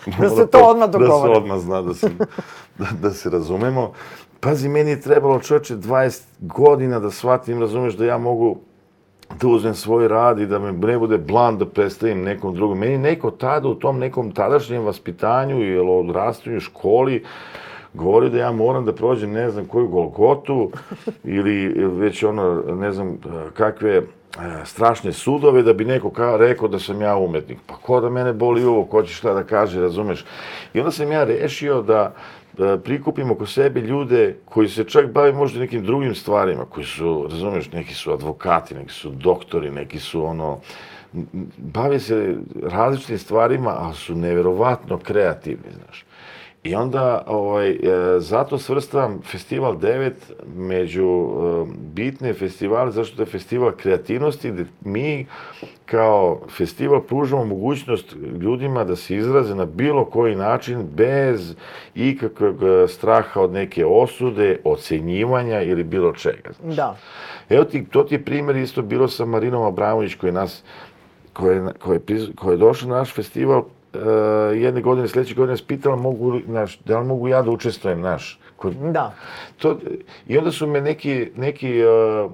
[0.20, 1.30] Da se to odmah dogovori.
[1.30, 2.18] Da se odmah zna, da, sam,
[2.78, 3.92] da, da se razumemo.
[4.40, 8.58] Pazi, meni je trebalo čoveče 20 godina da shvatim, razumeš, da ja mogu
[9.42, 12.80] da uzmem svoj rad i da me ne bude blan da predstavim nekom drugom.
[12.80, 17.24] Meni neko tada u tom nekom tadašnjem vaspitanju ili odrastanju školi
[17.94, 20.72] govori da ja moram da prođem ne znam koju Golgotu
[21.24, 23.18] ili već ono, ne znam
[23.54, 24.02] kakve e,
[24.66, 27.58] strašne sudove da bi neko ka, rekao da sam ja umetnik.
[27.68, 30.26] Pa ko da mene boli ovo, ko će šta da kaže, razumeš?
[30.74, 32.14] I onda sam ja rešio da, da
[32.84, 37.72] prikupim oko sebe ljude koji se čak bave možda nekim drugim stvarima, koji su, razumeš,
[37.72, 40.60] neki su advokati, neki su doktori, neki su ono,
[41.58, 46.06] bave se različitim stvarima, ali su neverovatno kreativni, znaš.
[46.64, 47.78] I onda, ovaj, e,
[48.20, 50.12] zato svrstavam Festival 9
[50.56, 55.26] među e, bitne festivale, zašto da je festival kreativnosti, gde mi
[55.86, 61.56] kao festival pružamo mogućnost ljudima da se izraze na bilo koji način bez
[61.96, 66.52] ikakvog e, straha od neke osude, ocenjivanja ili bilo čega.
[66.62, 66.76] Znaš.
[66.76, 66.98] Da.
[67.50, 70.64] Evo ti, to ti je primjer isto bilo sa Marinom Abramović koji nas,
[71.34, 73.64] koja je, koja je, koja je došla na naš festival
[74.56, 78.40] jedne godine, sledeće godine nas pitala mogu, naš, da li mogu ja da učestvujem, naš.
[78.56, 79.14] Kod, Da.
[79.58, 79.80] to,
[80.28, 82.32] I onda su me neki, neki, uh,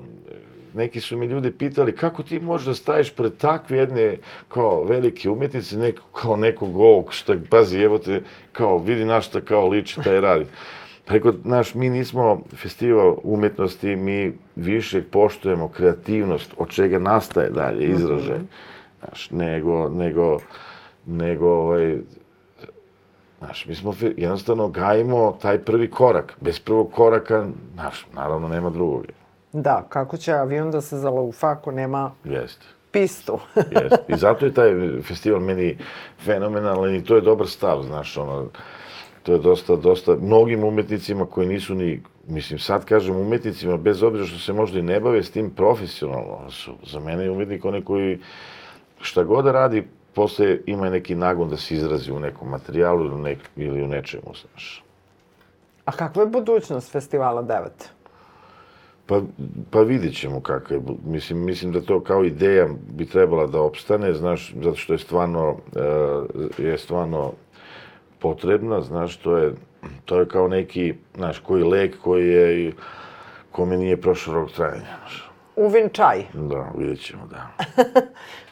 [0.74, 5.30] neki su mi ljudi pitali kako ti možeš da staviš pred takve jedne kao velike
[5.30, 10.02] umetnice, neko, kao nekog ovog, šta, pazi, evo te, kao, vidi na šta kao liči
[10.04, 10.46] taj radi.
[11.06, 18.39] Preko, znaš, mi nismo festival umetnosti, mi više poštujemo kreativnost, od čega nastaje dalje izražaj,
[19.00, 20.39] znaš, nego, nego,
[21.06, 21.98] nego, ovaj,
[23.39, 26.38] Znaš, mi smo jednostavno gajimo taj prvi korak.
[26.41, 29.06] Bez prvog koraka, znaš, naravno nema drugog.
[29.54, 32.65] Da, kako će avion da se zalaufa ako nema Jeste.
[32.91, 33.39] pistu?
[33.82, 34.04] Jeste.
[34.08, 35.78] I zato je taj festival meni
[36.26, 38.48] fenomenalan i to je dobar stav, znaš, ono,
[39.24, 44.26] to je dosta, dosta, mnogim umetnicima koji nisu ni, mislim, sad kažem umetnicima, bez obzira
[44.26, 47.82] što se možda i ne bave s tim profesionalno, su, za mene je umetnik onaj
[47.82, 48.20] koji
[49.02, 53.21] šta god da radi, posle ima neki nagon da se izrazi u nekom materijalu ili,
[53.21, 54.84] nek, ili u nečemu, znaš.
[55.86, 57.69] A kakva je budućnost festivala 9?
[59.06, 59.21] Pa,
[59.71, 60.82] pa vidjet ćemo kako je.
[61.06, 65.58] Mislim, mislim da to kao ideja bi trebala da opstane, znaš, zato što je stvarno,
[66.58, 67.34] e, je stvarno
[68.19, 69.54] potrebna, znaš, to je,
[70.06, 72.71] to je kao neki, znaš, koji lek koji je,
[73.51, 75.24] kome nije prošao rok trajanja, znaš.
[75.56, 76.24] Uvinčaj.
[76.34, 77.48] Da, vidjet ćemo, da.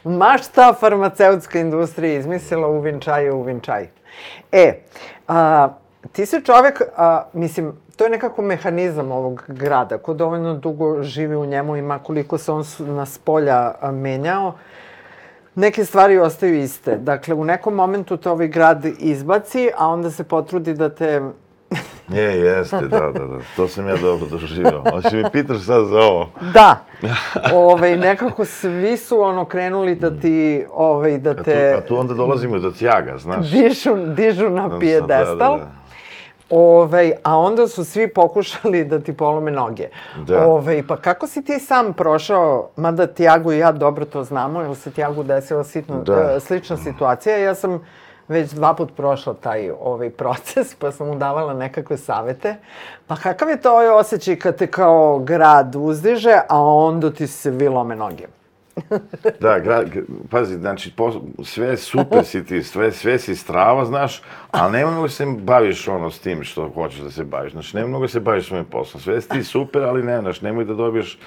[0.18, 3.88] Maš ta farmaceutska industrija izmislila uvinčaj je uvinčaj.
[4.52, 4.72] E,
[5.28, 5.68] a,
[6.12, 11.36] ti si čovek, a, mislim, to je nekako mehanizam ovog grada, ko dovoljno dugo živi
[11.36, 14.54] u njemu ima koliko se on na spolja menjao,
[15.54, 16.96] neke stvari ostaju iste.
[16.96, 21.20] Dakle, u nekom momentu te ovaj grad izbaci, a onda se potrudi da te
[22.10, 23.38] Je, jeste, da, da, da.
[23.56, 24.82] To sam ja dobro doživio.
[24.92, 26.28] Hoće mi pitaš sad za ovo?
[26.54, 26.76] Da.
[27.54, 31.98] Ovaj, nekako svi su ono krenuli da ti, ovaj, da A tu, te a tu
[31.98, 33.46] onda dolazimo do tjaga, znaš.
[33.46, 35.36] dižu, dižu na Da, pijedestal.
[35.58, 35.70] da, da.
[36.50, 39.88] Ovaj, a onda su svi pokušali da ti polome noge.
[40.18, 40.46] Da.
[40.46, 44.76] Ovaj, pa kako si ti sam prošao, mada Tiago i ja dobro to znamo, jer
[44.76, 46.32] se Tiagu desila sitno, Da.
[46.36, 47.80] e, slična situacija, ja sam
[48.28, 52.56] već dva put prošla taj ovaj proces, pa sam mu davala nekakve savete.
[53.06, 57.50] Pa kakav je to ovaj osjećaj kad te kao grad uzdiže, a onda ti se
[57.50, 58.24] vilome noge?
[59.40, 61.12] Da, gra, g- pazi, znači, po,
[61.44, 66.10] sve super si ti, sve, sve si strava, znaš, ali nema mnogo se baviš ono
[66.10, 67.52] s tim što hoćeš da se baviš.
[67.52, 69.00] Znači, nema mnogo se baviš svojim poslom.
[69.00, 71.18] Sve si ti super, ali ne, znaš, nemoj da dobiješ...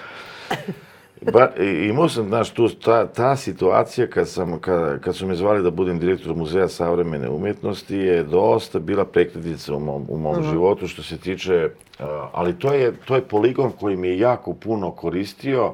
[1.22, 1.50] Ba,
[1.90, 5.72] imao sam, znaš, tu, ta, ta situacija kad, sam, kad, kad su me zvali da
[5.72, 11.04] budem direktor Muzeja savremene umetnosti je dosta bila prekretnica u mom, u mom životu što
[11.04, 15.74] se tiče, uh, ali to je, to je poligon koji mi je jako puno koristio,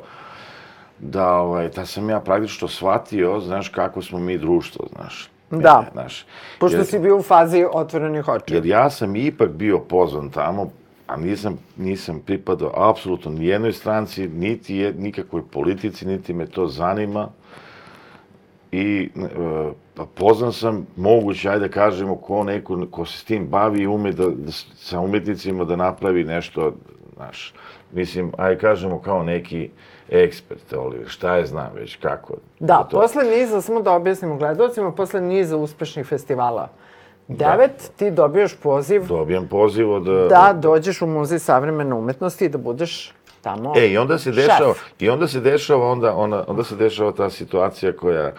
[0.99, 5.29] da, ovaj, da sam ja praktično shvatio, znaš, kako smo mi društvo, znaš.
[5.51, 5.86] Da.
[5.88, 6.25] E, znaš.
[6.60, 8.58] Pošto Jer- si bio u fazi otvorenih očiju.
[8.58, 10.71] jer ja sam ipak bio pozvan tamo,
[11.13, 16.67] a nisam, nisam pripadao apsolutno ni jednoj stranci, niti je, nikakvoj politici, niti me to
[16.67, 17.28] zanima.
[18.71, 19.28] I e,
[19.93, 23.88] pa pozvan sam, moguće, ajde da kažemo, ko neko ko se s tim bavi i
[23.88, 26.73] ume da, da sa umetnicima da napravi nešto,
[27.15, 27.54] znaš,
[27.91, 29.69] mislim, ajde kažemo kao neki
[30.10, 32.34] ekspert, Oliver, šta je znam već, kako.
[32.60, 32.99] Da, to.
[32.99, 36.69] posle niza, samo da objasnimo gledalcima, posle niza uspešnih festivala
[37.27, 40.29] devet, ti dobijaš poziv Dobijam poziv od...
[40.29, 44.73] da dođeš u Muzej savremene umetnosti i da budeš tamo E, i onda se dešava,
[44.73, 44.83] šef.
[44.99, 48.31] i onda se dešava, onda, onda, onda se dešava ta situacija koja,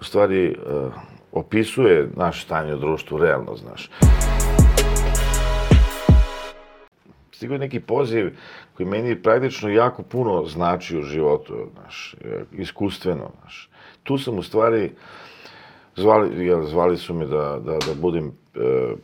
[0.00, 0.92] u stvari, uh,
[1.32, 3.90] opisuje naše stanje u društvu, realno, znaš.
[7.32, 8.36] Stigao je neki poziv
[8.76, 13.70] koji meni praktično jako puno znači u životu, znaš, e, iskustveno, znaš.
[14.02, 14.92] Tu sam u stvari,
[15.96, 18.94] zvali, jel, zvali su me da, da, da budem, e,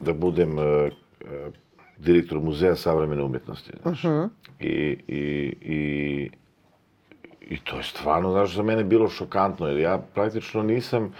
[0.00, 0.90] da budem e, e,
[1.98, 4.04] direktor muzeja savremene umjetnosti, znaš.
[4.60, 4.68] I,
[5.08, 5.22] i,
[5.62, 6.30] i,
[7.48, 11.12] I to je stvarno, znaš, za mene bilo šokantno, jer ja praktično nisam,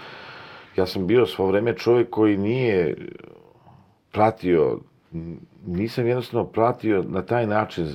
[0.75, 2.95] ja sam bio svo vreme čovjek koji nije
[4.11, 4.79] pratio,
[5.65, 7.91] nisam jednostavno pratio na taj način e,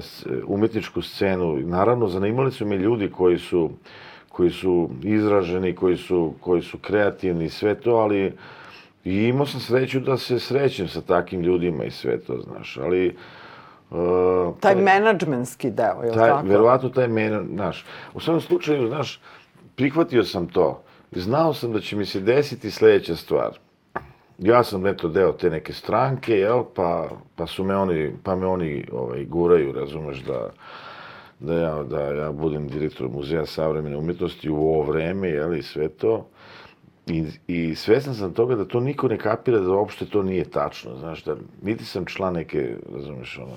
[0.00, 1.56] s- umjetničku scenu.
[1.56, 3.70] Naravno, zanimali su me ljudi koji su,
[4.32, 8.32] koji su izraženi, koji su, koji su kreativni i sve to, ali
[9.04, 13.06] i imao sam sreću da se srećem sa takvim ljudima i sve to, znaš, ali...
[13.06, 13.14] e,
[14.60, 16.46] Taj menadžmentski deo, je li taj, tako?
[16.46, 19.20] verovatno taj mene, znaš, u svakom slučaju, znaš,
[19.76, 20.82] prihvatio sam to.
[21.12, 23.58] Znao sam da će mi se desiti sledeća stvar.
[24.38, 28.46] Ja sam eto deo te neke stranke, jel, pa, pa su me oni, pa me
[28.46, 30.50] oni ovaj, guraju, razumeš, da,
[31.42, 35.88] da, ja, da ja budem direktor muzeja savremene umjetnosti u ovo vreme, jel, i sve
[35.88, 36.26] to.
[37.06, 40.96] I, I svestan sam toga da to niko ne kapira da uopšte to nije tačno,
[40.96, 43.54] znaš, da niti sam član neke, razumeš, ono,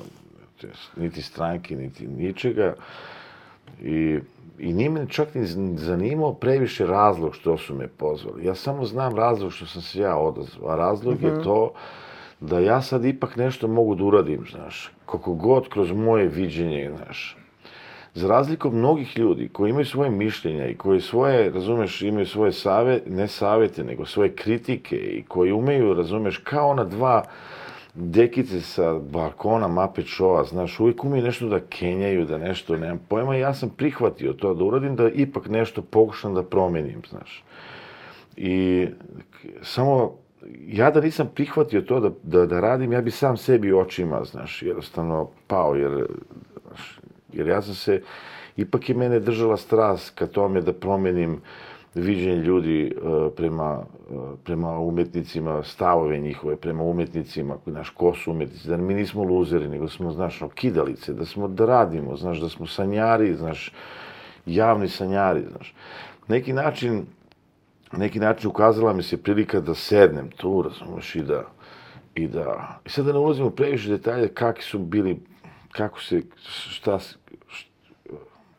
[0.95, 2.75] niti stranke, niti ničega.
[3.81, 4.19] I,
[4.59, 5.45] i nije me čak ni
[5.77, 8.45] zanimao previše razlog što su me pozvali.
[8.45, 11.73] Ja samo znam razlog što sam se ja odazvao, a razlog je to
[12.39, 17.37] da ja sad ipak nešto mogu da uradim, znaš, koliko god kroz moje viđenje, znaš.
[18.15, 22.51] Za razliku od mnogih ljudi koji imaju svoje mišljenja i koji svoje, razumeš, imaju svoje
[22.51, 27.23] save, ne savete, nego svoje kritike i koji umeju, razumeš, kao ona dva
[27.93, 33.35] dekice sa balkona Muppet Showa, znaš, uvijek umeju nešto da kenjaju, da nešto, nemam pojma,
[33.35, 37.43] ja sam prihvatio to da uradim, da ipak nešto pokušam da promenim, znaš.
[38.37, 38.87] I
[39.61, 40.13] samo,
[40.67, 44.61] ja da nisam prihvatio to da, da, da radim, ja bi sam sebi očima, znaš,
[44.61, 46.05] jednostavno pao, jer,
[47.35, 48.01] jer ja sam se,
[48.57, 51.41] ipak je mene držala strast ka tome da promenim
[51.95, 58.67] viđenje ljudi e, prema, e, prema umetnicima, stavove njihove prema umetnicima, znaš, ko su umetnici,
[58.67, 62.49] da mi nismo luzeri, nego smo, znaš, no, kidalice, da smo, da radimo, znaš, da
[62.49, 63.71] smo sanjari, znaš,
[64.45, 65.73] javni sanjari, znaš.
[66.27, 67.05] Neki način,
[67.91, 71.43] neki način ukazala mi se prilika da sednem tu, razumeš, i da,
[72.15, 75.19] i da, i sad da ne ulazimo previše detalje kakvi su bili,
[75.71, 76.21] kako se,
[76.69, 76.99] šta,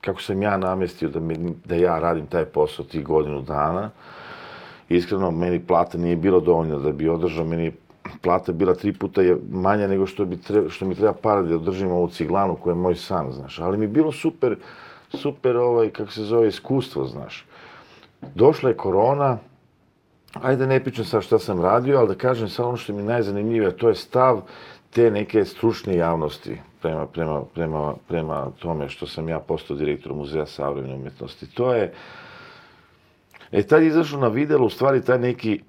[0.07, 3.91] kako sam ja namestio da, mi, da ja radim taj posao tih godinu dana.
[4.89, 7.73] Iskreno, meni plata nije bilo dovoljna da bi održao, meni
[8.23, 11.57] plata bila tri puta je manja nego što, bi treba, što mi treba para da
[11.57, 13.59] održim ovu ciglanu koja je moj san, znaš.
[13.59, 14.57] Ali mi bilo super,
[15.09, 17.45] super ovaj, kako se zove, iskustvo, znaš.
[18.35, 19.39] Došla je korona,
[20.43, 23.11] ajde ne pričam sad šta sam radio, ali da kažem sad ono što mi je
[23.11, 24.43] najzanimljivije, to je stav
[24.91, 30.47] te neke stručne javnosti prema, prema, prema, prema tome što sam ja postao direktor Muzeja
[30.47, 31.55] savremene umjetnosti.
[31.55, 31.93] To je,
[33.53, 35.61] E, tad je izašao na videlo, u stvari taj neki,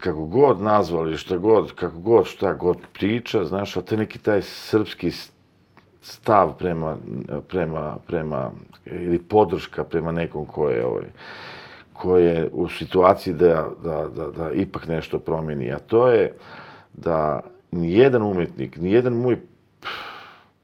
[0.00, 4.42] kako god nazvali, šta god, kako god, šta god priča, znaš, a taj neki taj
[4.42, 5.10] srpski
[6.02, 6.96] stav prema,
[7.48, 8.50] prema, prema,
[8.86, 11.04] ili podrška prema nekom ko je, ovaj,
[11.92, 16.32] ko je u situaciji da, da, da, da ipak nešto promeni, a to je
[16.92, 19.38] da nijedan umetnik, nijedan moj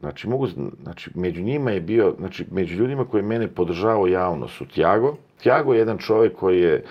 [0.00, 0.46] Znači, mogu,
[0.82, 5.16] znači, među njima je bio, znači, među ljudima koji mene podržavao javno su Tjago.
[5.42, 6.84] Tjago je jedan čovjek koji je,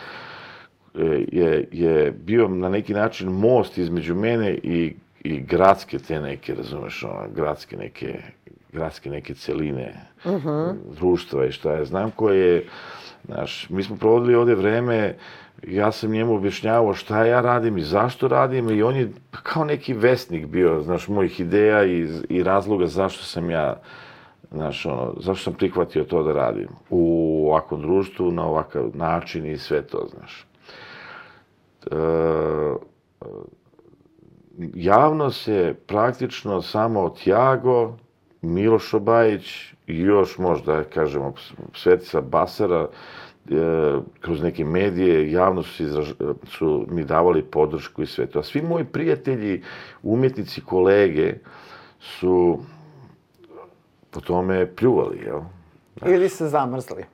[0.95, 4.93] e, je, je bio na neki način most između mene i,
[5.23, 8.19] i gradske te neke, razumeš, ono, gradske neke,
[8.73, 9.93] gradske neke celine,
[10.95, 12.65] društva i šta ja znam, koje je,
[13.25, 15.15] znaš, mi smo provodili ovdje vreme,
[15.67, 19.93] ja sam njemu objašnjavao šta ja radim i zašto radim i on je kao neki
[19.93, 23.81] vesnik bio, znaš, mojih ideja i, i razloga zašto sam ja,
[24.51, 29.57] znaš, ono, zašto sam prihvatio to da radim u ovakvom društvu, na ovakav način i
[29.57, 30.45] sve to, znaš.
[31.91, 31.95] E,
[34.73, 37.97] javno se praktično samo Tjago,
[38.41, 41.33] Miloš Obajić i još možda, kažemo,
[41.73, 42.87] Svetica Basara,
[44.21, 46.11] kroz neke medije, javno su, izraž,
[46.47, 48.39] su mi davali podršku i sve to.
[48.39, 49.63] A svi moji prijatelji,
[50.03, 51.33] umjetnici, kolege
[51.99, 52.59] su
[54.11, 55.41] po tome pljuvali, jel?
[56.05, 57.05] Ili se zamrzli.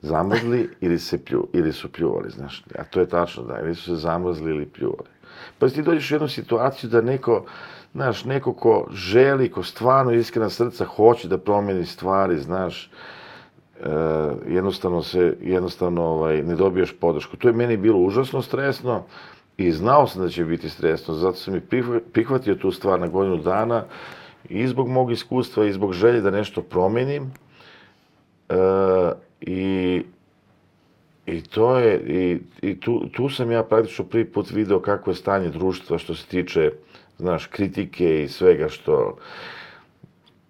[0.00, 2.64] zamrzli ili, se plju, ili su pljuvali, znaš.
[2.78, 5.08] A to je tačno, da, ili su se zamrzli ili pljuvali.
[5.58, 7.44] Pa ti dođeš u jednu situaciju da neko,
[7.92, 13.21] znaš, neko ko želi, ko stvarno iskrena srca hoće da promeni stvari, znaš, e,
[14.48, 17.36] jednostavno se, jednostavno ovaj, ne dobiješ podršku.
[17.36, 19.04] To je meni bilo užasno stresno
[19.56, 21.60] i znao sam da će biti stresno, zato sam i
[22.12, 23.84] prihvatio tu stvar na godinu dana
[24.48, 27.32] i zbog mog iskustva i zbog želje da nešto promenim.
[28.48, 28.54] E,
[29.40, 30.02] I
[31.26, 35.14] I to je, i, i tu, tu sam ja praktično prvi put video kako je
[35.14, 36.72] stanje društva što se tiče,
[37.18, 39.16] znaš, kritike i svega što,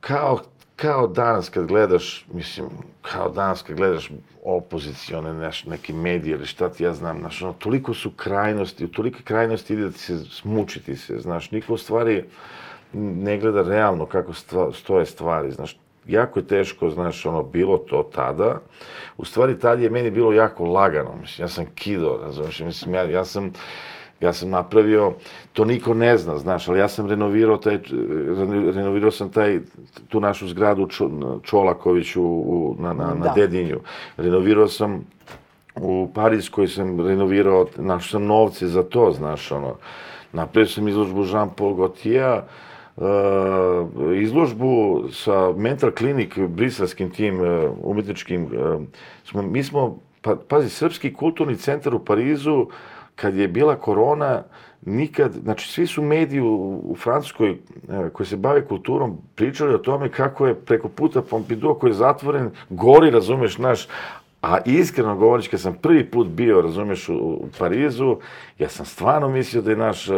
[0.01, 0.41] kao,
[0.77, 2.67] kao danas kad gledaš, mislim,
[3.03, 4.11] kao danas kad gledaš
[4.45, 8.89] opozicione neš, neki medije ili šta ti ja znam, znaš, ono, toliko su krajnosti, u
[8.89, 12.25] tolike krajnosti ide da ti se smučiti se, znaš, niko u stvari
[12.93, 18.11] ne gleda realno kako stva, stoje stvari, znaš, jako je teško, znaš, ono, bilo to
[18.15, 18.61] tada.
[19.17, 23.03] U stvari, tad je meni bilo jako lagano, mislim, ja sam kido, razumiješ, mislim, ja,
[23.03, 23.53] ja sam,
[24.23, 25.13] ja sam napravio,
[25.53, 27.79] to niko ne zna, znaš, ali ja sam renovirao taj,
[28.75, 29.61] renovirao sam taj,
[30.09, 31.11] tu našu zgradu Čo,
[31.43, 33.33] Čolaković u, u, na, na, na da.
[33.37, 33.81] Dedinju.
[34.17, 35.05] Renovirao sam
[35.77, 39.77] u Parijskoj sam renovirao, našao sam novce za to, znaš, ono.
[40.33, 42.41] Napravio sam izložbu Jean-Paul Gaultier,
[42.97, 43.05] uh,
[44.17, 47.47] izložbu sa Mental Clinic, briselskim tim uh,
[47.83, 48.83] umetničkim, uh,
[49.25, 52.67] smo, mi smo, pa, pazi, Srpski kulturni centar u Parizu,
[53.15, 54.43] kad je bila korona,
[54.87, 57.59] nikad, znači svi su mediji u, u Francuskoj
[58.13, 62.51] koji se bave kulturom pričali o tome kako je preko puta Pompidou koji je zatvoren,
[62.71, 63.89] gori, razumeš, naš,
[64.43, 68.17] A iskreno govoreći, kad sam prvi put bio, razumeš, u, Parizu,
[68.59, 70.17] ja sam stvarno mislio da je naš uh,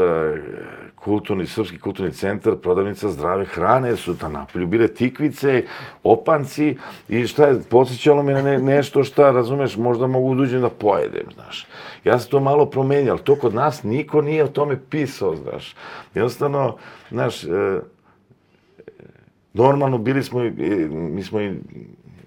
[0.94, 5.64] kulturni, srpski kulturni centar prodavnica zdrave hrane, su tam napolju bile tikvice,
[6.02, 6.76] opanci
[7.08, 11.26] i šta je, podsjećalo me na ne, nešto šta, razumeš, možda mogu uđem da pojedem,
[11.34, 11.66] znaš.
[12.04, 15.74] Ja sam to malo promenio, ali to kod nas niko nije o tome pisao, znaš.
[16.14, 16.76] Jednostavno,
[17.10, 17.50] znaš, uh,
[19.54, 20.40] normalno bili smo,
[20.90, 21.52] mi smo i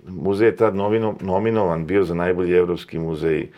[0.07, 3.49] muzej je tad novino, nominovan bio za najbolji evropski muzej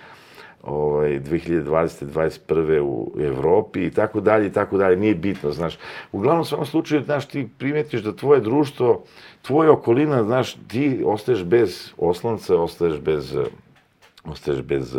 [0.64, 2.06] ovaj, 2020.
[2.06, 2.82] 21.
[2.82, 5.78] u Evropi i tako dalje i tako dalje, nije bitno, znaš.
[6.12, 9.04] Uglavnom, u svakom slučaju, znaš, ti primetiš da tvoje društvo,
[9.42, 13.38] tvoja okolina, znaš, ti ostaješ bez oslonca, ostaješ bez,
[14.26, 14.98] ostaješ bez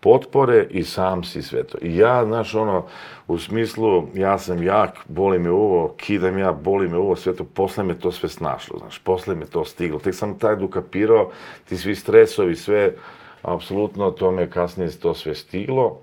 [0.00, 1.78] potpore i sam si sve to.
[1.82, 2.86] I ja, znaš, ono,
[3.28, 7.44] u smislu, ja sam jak, boli me uvo, kidam ja, boli me uvo, sve to,
[7.44, 9.98] posle me to sve snašlo, znaš, posle me to stiglo.
[9.98, 11.30] Tek sam taj dokapirao,
[11.68, 12.94] ti svi stresovi, sve,
[13.42, 15.98] apsolutno, to me kasnije to sve stiglo.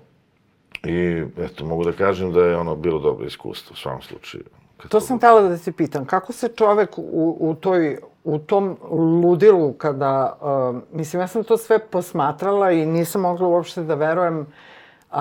[0.84, 4.44] I, eto, mogu da kažem da je ono bilo dobro iskustvo u svom slučaju.
[4.82, 8.76] To, to sam htela da se pitam, kako se čovek u, u toj u tom
[9.22, 14.40] ludilu kada, uh, mislim, ja sam to sve posmatrala i nisam mogla uopšte da verujem,
[14.40, 15.16] uh,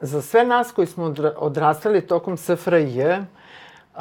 [0.00, 4.00] za sve nas koji smo odrastali tokom SFRJ, uh,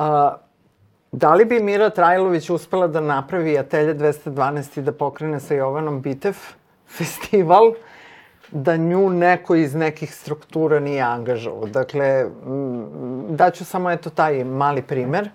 [1.11, 6.01] da li bi Mira Trajlović uspela da napravi Atelje 212 i da pokrene sa Jovanom
[6.01, 6.35] Bitev
[6.87, 7.73] festival,
[8.51, 11.65] da nju neko iz nekih struktura nije angažovao.
[11.65, 12.25] Dakle,
[13.29, 15.29] daću samo eto taj mali primer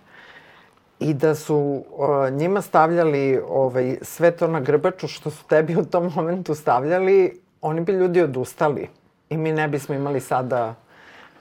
[1.01, 5.85] i da su uh, njima stavljali ovaj, sve to na grbaču što su tebi u
[5.85, 8.89] tom momentu stavljali, oni bi ljudi odustali.
[9.31, 10.75] I mi ne bismo imali sada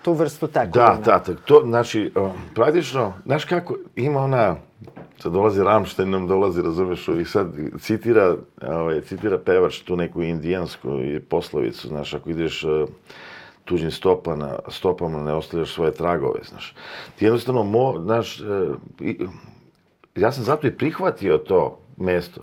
[0.01, 0.97] tu vrstu tekovina.
[1.06, 4.56] Da, da, to, znači, uh, praktično, znaš kako, ima ona,
[5.20, 7.47] sad dolazi Ramštajn, nam dolazi, razumeš, i sad
[7.80, 8.36] citira,
[8.68, 10.89] ovaj, citira pevač tu neku indijansku
[11.30, 12.89] poslovicu, znaš, ako ideš uh,
[13.66, 16.76] tuđim stopama, stopama ne ostavljaš svoje tragove, znaš.
[17.16, 18.43] Ti jednostavno, mo, znaš, e,
[20.16, 22.41] ja sam zato i prihvatio to mesto.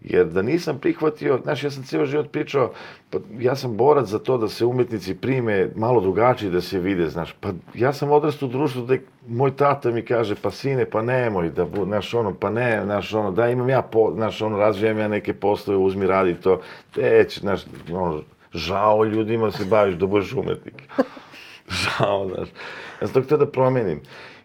[0.00, 2.72] Jer da nisam prihvatio, znaš, ja sam cijelo život pričao,
[3.10, 7.08] pa ja sam borac za to da se umetnici prime malo drugačije da se vide,
[7.08, 8.96] znaš, pa ja sam odrastao u društvu da
[9.28, 13.30] moj tata mi kaže, pa sine, pa nemoj da znaš, ono, pa ne, znaš, ono,
[13.30, 16.60] da imam ja, po, znaš, ono, razvijem ja neke poslove, uzmi, radi to,
[16.94, 18.22] teć, znaš, ono,
[18.54, 20.82] žao ljudima se baviš da budeš umetnik.
[21.82, 22.48] žao, znaš.
[23.00, 24.00] Ja sam to htio da promenim.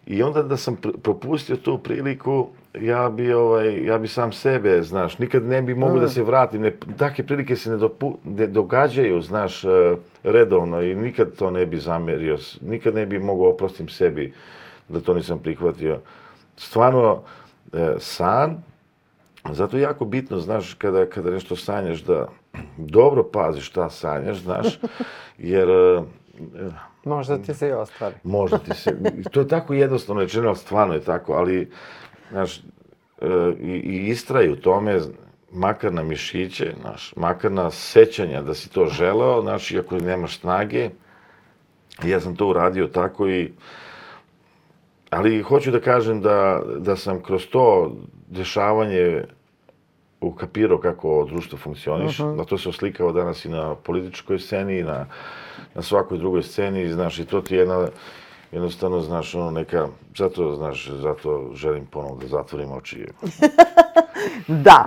[0.06, 2.48] I onda da sam propustio tu priliku,
[2.80, 6.62] ja bi, ovaj, ja bi sam sebe, znaš, nikad ne bi mogu da se vratim.
[6.62, 11.66] Ne, takve prilike se ne, dopu, ne događaju, znaš, eh, redovno i nikad to ne
[11.66, 12.38] bi zamerio.
[12.60, 14.32] Nikad ne bi mogao oprostim sebi
[14.88, 16.00] da to nisam prihvatio.
[16.56, 17.22] Stvarno,
[17.72, 18.62] eh, san,
[19.50, 22.28] zato je jako bitno, znaš, kada, kada nešto sanjaš da
[22.76, 24.78] dobro paziš šta sanjaš, znaš,
[25.38, 25.68] jer...
[25.70, 26.02] E,
[27.04, 28.14] možda ti se i ostvari.
[28.22, 28.96] Možda ti se.
[29.30, 31.70] To je tako jednostavno rečeno, ali stvarno je tako, ali,
[32.30, 32.62] znaš, e,
[33.60, 35.00] i, i istraju tome,
[35.52, 40.90] makar na mišiće, znaš, makar na sećanja da si to želeo, znaš, iako nemaš snage,
[42.04, 43.52] ja sam to uradio tako i
[45.10, 47.96] ali hoću da kažem da, da sam kroz to
[48.28, 49.24] dešavanje
[50.20, 52.36] ukapirao kako društvo funkcioniš, uh -huh.
[52.36, 55.06] da to se oslikao danas i na političkoj sceni i na,
[55.74, 57.88] na svakoj drugoj sceni, znaš, i to ti je jedna,
[58.52, 63.06] jednostavno, znaš, ono, neka, zato, znaš, zato želim ponovo da zatvorim oči.
[64.64, 64.86] da.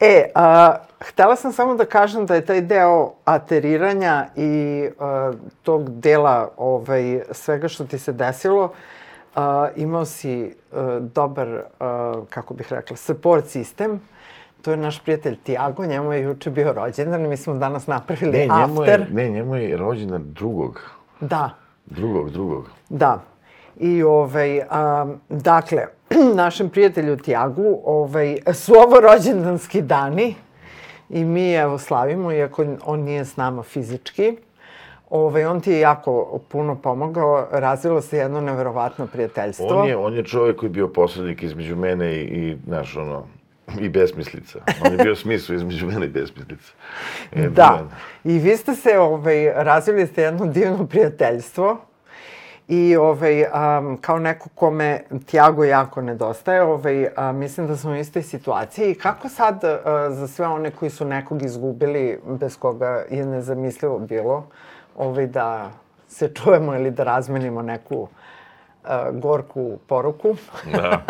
[0.00, 5.90] E, a, htela sam samo da kažem da je taj deo ateriranja i a, tog
[5.90, 8.72] dela ovaj, svega što ti se desilo,
[9.34, 14.00] a, imao si a, dobar, a, kako bih rekla, support sistem,
[14.62, 18.46] To je naš prijatelj Tiago, njemu je juče bio rođendan, mi smo danas napravili ne,
[18.46, 19.00] njemu after.
[19.00, 20.80] Je, ne, njemu je rođendan drugog.
[21.20, 21.50] Da.
[21.86, 22.70] Drugog, drugog.
[22.88, 23.22] Da.
[23.76, 25.86] I ovaj, a, dakle,
[26.42, 30.34] našem prijatelju Tiagu ovaj, su ovo rođendanski dani
[31.10, 34.36] i mi evo slavimo, iako on nije s nama fizički.
[35.10, 39.66] Ovaj, on ti je jako puno pomogao, razvilo se jedno neverovatno prijateljstvo.
[39.66, 43.26] On je, on je čovjek koji je bio posrednik između mene i, i znaš, ono,
[43.80, 44.58] i besmislica.
[44.86, 46.72] On je bio smisao između mene i besmislica.
[47.32, 47.88] E, da.
[48.24, 51.80] I vi ste se, ovaj, razvili ste jedno divno prijateljstvo
[52.68, 57.96] i ovaj, um, kao neko kome Tiago jako nedostaje, ovaj, a, mislim da smo u
[57.96, 58.94] istoj situaciji.
[58.94, 64.46] Kako sad a, za sve one koji su nekog izgubili, bez koga je nezamislivo bilo,
[64.96, 65.70] ovaj, da
[66.08, 68.08] se čujemo ili da razmenimo neku
[68.84, 70.36] uh, gorku poruku.
[70.72, 71.04] da.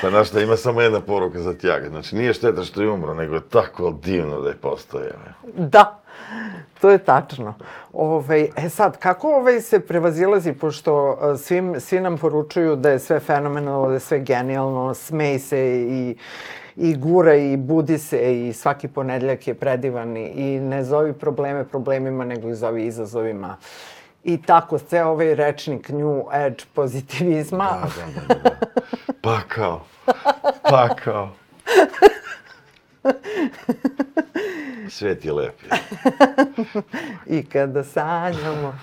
[0.00, 1.88] Pa znaš da ima samo jedna poruka za tjaga.
[1.88, 5.14] Znači nije šteta što je umro, nego je tako divno da je postoje.
[5.56, 6.00] Da,
[6.80, 7.54] to je tačno.
[7.92, 13.20] Ove, e sad, kako ovaj se prevazilazi, pošto svim, svi nam poručuju da je sve
[13.20, 16.16] fenomenalno, da je sve genijalno, smej se i,
[16.76, 22.24] i gura i budi se i svaki ponedljak je predivan i ne zovi probleme problemima,
[22.24, 23.56] nego i zovi izazovima.
[24.24, 27.68] I tako, ceo ovaj rečnik New Edge pozitivizma.
[27.96, 28.56] Da, da, da, da.
[29.22, 29.80] Pa kao.
[30.62, 31.28] Pa kao.
[34.88, 35.54] Svet je lep.
[37.26, 38.74] I kada sanjamo.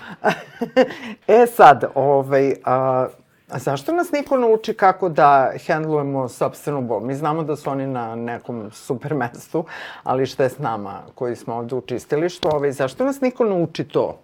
[1.26, 3.06] e sad, ovaj, a,
[3.50, 7.00] a zašto nas niko nauči kako da hendlujemo sobstvenu bol?
[7.00, 9.64] Mi znamo da su oni na nekom super mestu,
[10.02, 12.48] ali šta je s nama koji smo ovde u čistilištu?
[12.52, 14.18] Ovaj, zašto nas niko nauči to?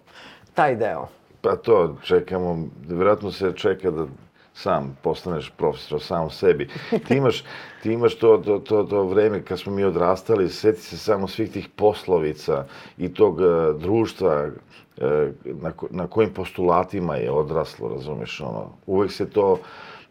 [0.55, 1.07] Taj deo?
[1.41, 4.05] Pa to, čekamo, vjerojatno se čeka da
[4.53, 6.67] sam postaneš profesor sam sebi.
[7.07, 7.43] Ti imaš,
[7.83, 11.51] ti imaš to, to, to, to vreme kad smo mi odrastali, seti se samo svih
[11.51, 12.65] tih poslovica
[12.97, 15.03] i tog uh, društva uh,
[15.43, 18.69] na, ko, na kojim postulatima je odraslo, razumeš, ono.
[18.85, 19.59] Uvek se to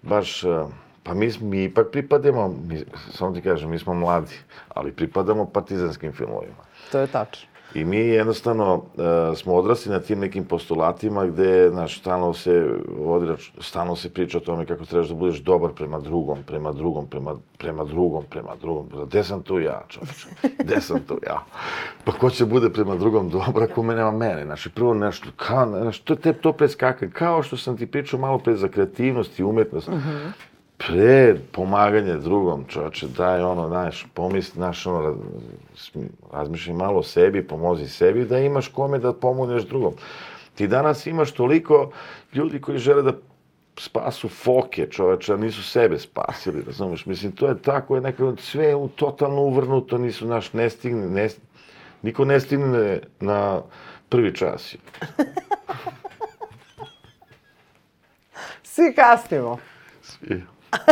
[0.03, 0.45] baš...
[0.45, 0.69] Uh,
[1.05, 4.37] pa mi, mi ipak pripadamo, mi, samo ti kažem, mi smo mladi,
[4.69, 6.65] ali pripadamo partizanskim filmovima.
[6.93, 7.54] To je tačno.
[7.75, 12.69] I mi jednostavno uh, smo odrasli na tim nekim postulatima gde, znaš, stalno se
[12.99, 13.27] vodi,
[13.61, 17.37] stalno se priča o tome kako trebaš da budeš dobar prema drugom, prema drugom, prema,
[17.59, 18.89] prema drugom, prema drugom.
[19.07, 20.29] Gde sam tu ja, čovječe?
[20.65, 21.45] Gde sam tu ja?
[22.05, 24.45] Pa ko će bude prema drugom dobar ako me nema mene?
[24.45, 28.39] Znači, prvo nešto, kao, znaš, to, te, to preskakanje, kao što sam ti pričao malo
[28.39, 29.89] pre za kreativnost i umetnost.
[29.89, 30.31] Uh -huh
[30.87, 35.17] pre pomaganje drugom, čovječe, daj ono, znaš, pomisli, znaš, ono,
[36.33, 39.95] razmišljaj malo o sebi, pomozi sebi, da imaš kome da pomogneš drugom.
[40.55, 41.91] Ti danas imaš toliko
[42.35, 43.13] ljudi koji žele da
[43.79, 47.07] spasu foke, čoveče, a nisu sebe spasili, razumeš?
[47.07, 51.29] Mislim, to je tako, je nekako sve u totalno uvrnuto, nisu naš, ne stigne, ne,
[52.03, 53.63] niko ne stigne na
[54.09, 54.75] prvi čas.
[58.63, 59.59] Svi kasnimo.
[60.03, 60.54] Svi.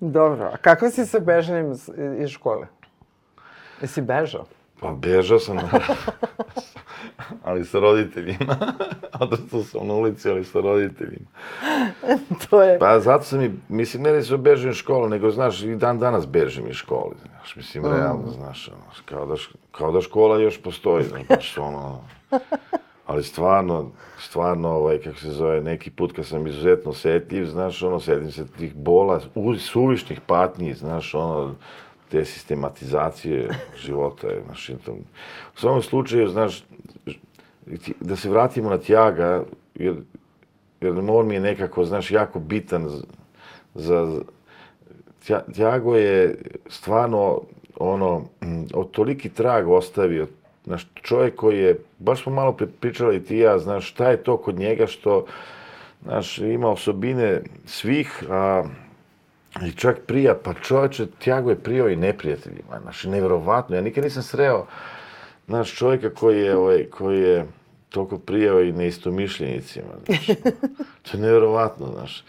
[0.00, 1.72] Dobro, a kako si se bežanim
[2.18, 2.66] iz škole?
[3.80, 4.44] Jesi bežao?
[4.80, 5.56] Pa bežao sam,
[7.44, 8.56] ali sa roditeljima.
[9.20, 11.26] Odrastao sam na ulici, ali sa roditeljima.
[12.50, 12.78] to je...
[12.78, 15.98] Pa zato sam i, mislim, ne da se bežim iz škole, nego, znaš, i dan
[15.98, 17.14] danas bežim iz škole.
[17.26, 17.86] Znaš, mislim, mm.
[17.86, 19.34] realno, znaš, ono, kao da,
[19.72, 22.00] kao da škola još postoji, znaš, ono...
[23.06, 23.90] Ali stvarno,
[24.26, 28.46] stvarno, ovaj, kako se zove, neki put kad sam izuzetno setljiv, znaš, ono, setim se
[28.46, 29.20] tih bola,
[29.58, 31.54] suvišnih patnji, znaš, ono,
[32.10, 34.70] te sistematizacije života, znaš.
[34.70, 36.64] U svom slučaju, znaš,
[38.00, 39.94] da se vratimo na Tjaga, jer,
[40.80, 42.88] jer on mi je nekako, znaš, jako bitan
[43.74, 44.20] za
[45.54, 47.40] Tjago je stvarno,
[47.78, 48.24] ono,
[48.74, 50.26] od toliki trag ostavio
[50.66, 54.58] Znaš, čovjek koji je, baš smo malo pričali ti ja, znaš, šta je to kod
[54.58, 55.26] njega što,
[56.02, 58.64] znaš, ima osobine svih, a,
[59.66, 64.22] i čak prija, pa čovječe, Tjago je prijao i neprijateljima, znaš, nevjerovatno, ja nikad nisam
[64.22, 64.66] sreo,
[65.46, 67.46] znaš, čovjeka koji je, ovaj, koji je
[67.88, 69.88] toliko prijao i neistomišljenicima.
[70.06, 70.26] Znaš.
[71.02, 72.24] to je nevjerovatno, znaš.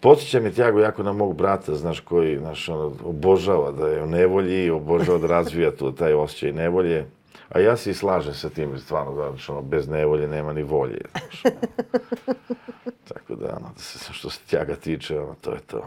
[0.00, 4.06] Podsjeća me Tjago jako na mog brata, znaš, koji, znaš, ono, obožava da je u
[4.06, 7.06] nevolji, obožava da razvija to, taj osjećaj nevolje.
[7.48, 10.62] A ja se i slažem sa tim, stvarno, da, znaš, ono, bez nevolje nema ni
[10.62, 11.42] volje, znaš.
[13.14, 15.84] Tako da, ono, da se, što se Tjaga tiče, ono, to je to.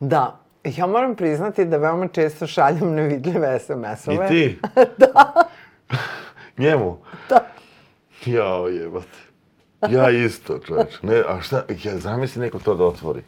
[0.00, 4.26] Da, ja moram priznati da veoma često šaljem nevidljive SMS-ove.
[4.26, 4.58] I ti?
[4.98, 5.32] da.
[6.58, 6.98] Njemu?
[7.28, 7.46] Da.
[8.26, 9.27] Jao, jebate.
[9.90, 11.02] Ja isto, čovječ.
[11.02, 13.22] Ne, a šta, ja zamisli neko to da otvori.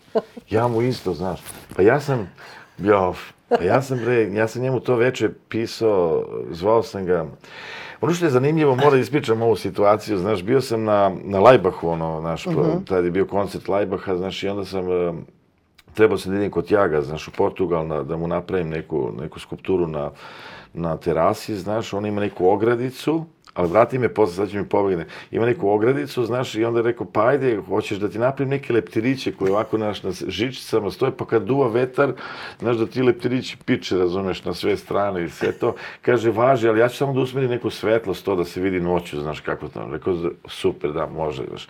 [0.50, 1.40] Ja mu isto, znaš.
[1.76, 2.30] Pa ja sam,
[2.78, 3.12] ja,
[3.48, 7.26] pa ja sam, bre, ja sam njemu to veče pisao, zvao sam ga.
[8.00, 11.88] Ono što je zanimljivo, moram da ispričam ovu situaciju, znaš, bio sam na, na Lajbahu,
[11.88, 12.84] ono, znaš, uh -huh.
[12.84, 15.14] tad je bio koncert Lajbaha, znaš, i onda sam, uh,
[15.94, 19.40] trebao sam da idem kod Jaga, znaš, u Portugal, na, da mu napravim neku, neku
[19.40, 20.10] skulpturu na,
[20.74, 23.24] na terasi, znaš, on ima neku ogradicu,
[23.54, 25.06] ali vrati me posle, sad će mi pobegne.
[25.30, 28.72] Ima neku ogradicu, znaš, i onda je rekao, pa ajde, hoćeš da ti napravim neke
[28.72, 32.12] leptiriće koje ovako, znaš, na žičicama stoje, pa kad duva vetar,
[32.58, 35.74] znaš, da ti leptirići piče, razumeš, na sve strane i sve to.
[36.02, 39.20] Kaže, važi, ali ja ću samo da usmerim neku svetlost, to da se vidi noću,
[39.20, 39.88] znaš, kako to.
[39.92, 40.16] Rekao,
[40.48, 41.68] super, da, može, znaš.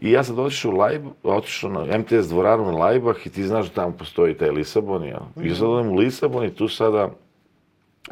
[0.00, 3.66] I ja sam otišao u Lajb, otišao na MTS dvoranu na Lajbah i ti znaš
[3.66, 5.20] da tamo postoji taj Lisabon, ja.
[5.42, 7.10] I sad odem u Lisabon i tu sada,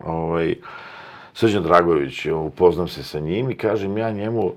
[0.05, 0.55] ovaj,
[1.37, 4.53] Srđan Dragović, upoznam se sa njim i kažem ja njemu, uh,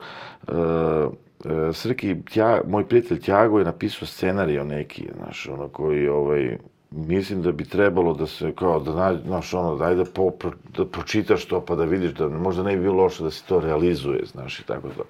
[0.48, 6.58] uh, Srki, tja, moj prijatelj Tjago je napisao scenarij o neki, znaš, ono koji, ovaj,
[6.92, 10.32] mislim da bi trebalo da se, kao, da nađe, znaš, ono, daj da, po,
[10.78, 13.60] da pročitaš to pa da vidiš da možda ne bi bilo loše da se to
[13.60, 15.04] realizuje, znaš, i tako to.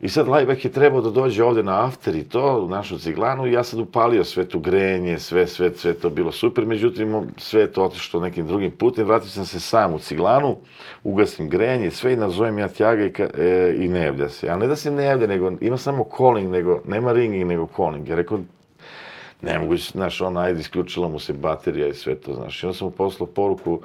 [0.00, 3.46] I sad Lajbek je trebao da dođe ovde na after i to, u našu ciglanu,
[3.46, 7.60] i ja sad upalio sve tu grenje, sve, sve, sve to bilo super, međutim, sve
[7.60, 10.56] je to otišlo nekim drugim putem, vratio sam se sam u ciglanu,
[11.04, 14.48] ugasim grenje, sve i nazovem ja Tjaga i, ka, e, i ne javlja se.
[14.48, 18.08] A ne da se ne javlja, nego ima samo calling, nego, nema ringing, nego calling.
[18.08, 18.38] Ja rekao,
[19.42, 22.62] ne mogu, znaš, ona, ajde, isključila mu se baterija i sve to, znaš.
[22.62, 23.80] I onda sam mu poslao poruku,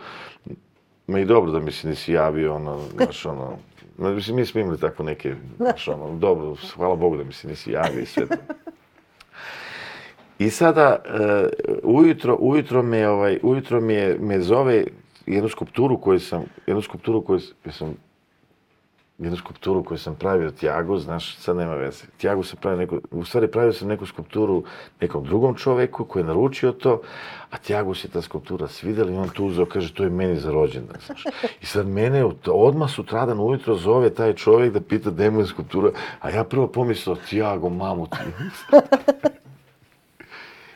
[1.07, 3.57] ma i dobro da mi se nisi javio, ono, znaš, ono,
[3.97, 7.71] Mislim, mi smo imali tako neke, znaš, ono, dobro, hvala Bogu da mi se nisi
[7.71, 8.35] javio i sve to.
[10.39, 14.85] I sada, uh, ujutro, ujutro me, ovaj, ujutro me, me zove
[15.25, 17.39] jednu skulpturu koju sam, jednu skulpturu koju
[17.71, 17.95] sam
[19.23, 22.03] jednu skulpturu koju sam pravio Tiago, znaš, sad nema veze.
[22.17, 24.63] Tiago sam pravio neku, u stvari pravio sam neku skulpturu
[25.01, 27.01] nekom drugom čoveku koji je naručio to,
[27.49, 30.51] a Tiago se ta skulptura svidela i on tu uzeo, kaže, to je meni za
[30.51, 31.23] rođendan, znaš.
[31.61, 35.91] I sad mene odmah sutradan ujutro zove taj čovek da pita gde mu je skulptura,
[36.19, 38.17] a ja prvo pomislio, Tiago, mamu ti.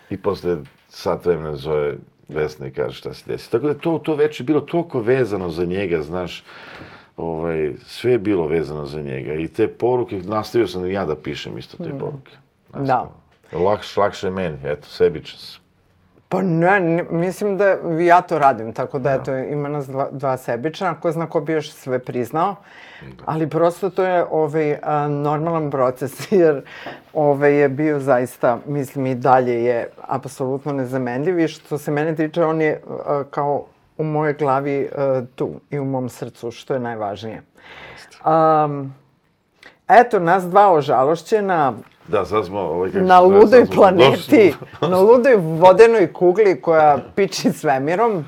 [0.10, 0.58] I posle
[0.89, 3.52] sat vremena zove Vesna i kaže šta se desi.
[3.52, 6.43] Tako da to, to već je bilo toliko vezano za njega, znaš,
[7.18, 9.34] ovaj, sve je bilo vezano za njega.
[9.34, 12.32] I te poruke, nastavio sam i ja da pišem isto te poruke.
[12.74, 13.09] Da.
[13.51, 15.61] Lakše, lakše meni, eto, sebičan sam.
[16.30, 20.38] Pa ne, ne, mislim da ja to radim, tako da, eto, ima nas dva, dva
[20.38, 22.55] sebična, ko zna ko bi još sve priznao,
[23.01, 23.24] da.
[23.26, 26.61] ali prosto to je ovaj, a, normalan proces, jer
[27.13, 32.43] ovaj, je bio zaista, mislim, i dalje je apsolutno nezamenljiv i što se mene tiče,
[32.43, 33.65] on je a, kao
[33.98, 37.41] u mojoj glavi uh, tu i u mom srcu, što je najvažnije.
[38.26, 38.93] Um,
[39.88, 41.74] eto, nas dva ožalošćena,
[42.08, 42.60] Da, sad smo...
[42.60, 44.54] Ovaj, kako na ludoj planeti,
[44.91, 48.26] na ludoj vodenoj kugli koja piči svemirom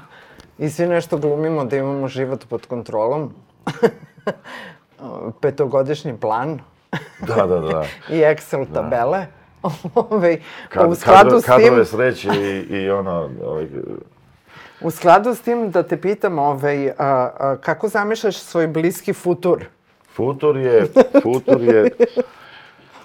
[0.58, 3.34] i svi nešto glumimo da imamo život pod kontrolom.
[5.42, 6.60] Petogodišnji plan.
[7.28, 7.84] da, da, da.
[8.16, 8.82] I Excel da.
[8.82, 9.26] tabele.
[9.96, 10.38] Ove,
[10.70, 11.54] Kad, u skladu s tim...
[11.54, 13.68] Kadrove sreće i, i ono, ovaj,
[14.82, 19.66] U skladu s tim da te pitam, ovaj, a, a, kako zamišljaš svoj bliski futur?
[20.16, 20.88] Futur je,
[21.24, 21.92] futur je...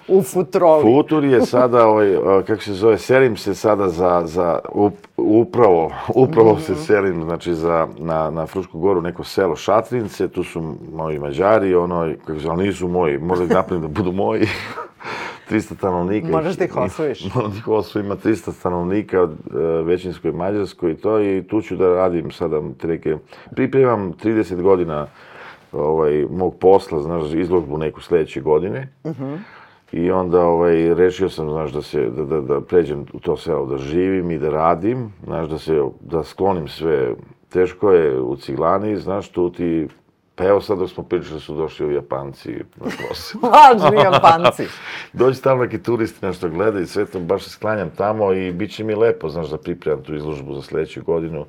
[0.07, 0.81] U futrovi.
[0.81, 2.15] Futur je sada, ovaj,
[2.47, 6.65] kako se zove, selim se sada za, za up, upravo, upravo mm -hmm.
[6.65, 11.75] se selim, znači, za, na, na Frušku goru, neko selo Šatrince, tu su moji mađari,
[11.75, 14.47] ono, kako se, ali nisu moji, možda ih napravim da budu moji.
[15.49, 16.27] 300 stanovnika.
[16.27, 17.25] Možeš da ih osvojiš.
[17.35, 21.61] Moram da ih osvojim, ima 300 stanovnika od uh, većinskoj Mađarskoj i to i tu
[21.61, 23.17] ću da radim sada treke.
[23.55, 25.07] Pripremam 30 godina
[25.71, 28.89] ovaj, mog posla, znaš, izložbu neku sledeće godine.
[29.03, 29.23] Uh mhm.
[29.23, 29.37] -huh.
[29.91, 33.65] I onda ovaj, rešio sam, znaš, da, se, da, da, da pređem u to selo,
[33.65, 37.13] da živim i da radim, znaš, da, se, da sklonim sve.
[37.49, 39.87] Teško je u Ciglani, znaš, tu ti
[40.35, 42.85] Pa evo sad dok smo pričali su došli ovi Japanci na.
[43.49, 44.67] Lažni Japanci.
[45.13, 48.75] Dođi tamo neki turisti nešto gledaju i sve to, baš se sklanjam tamo i bit
[48.75, 51.45] će mi lepo, znaš, da pripremam tu izložbu za sledeću godinu.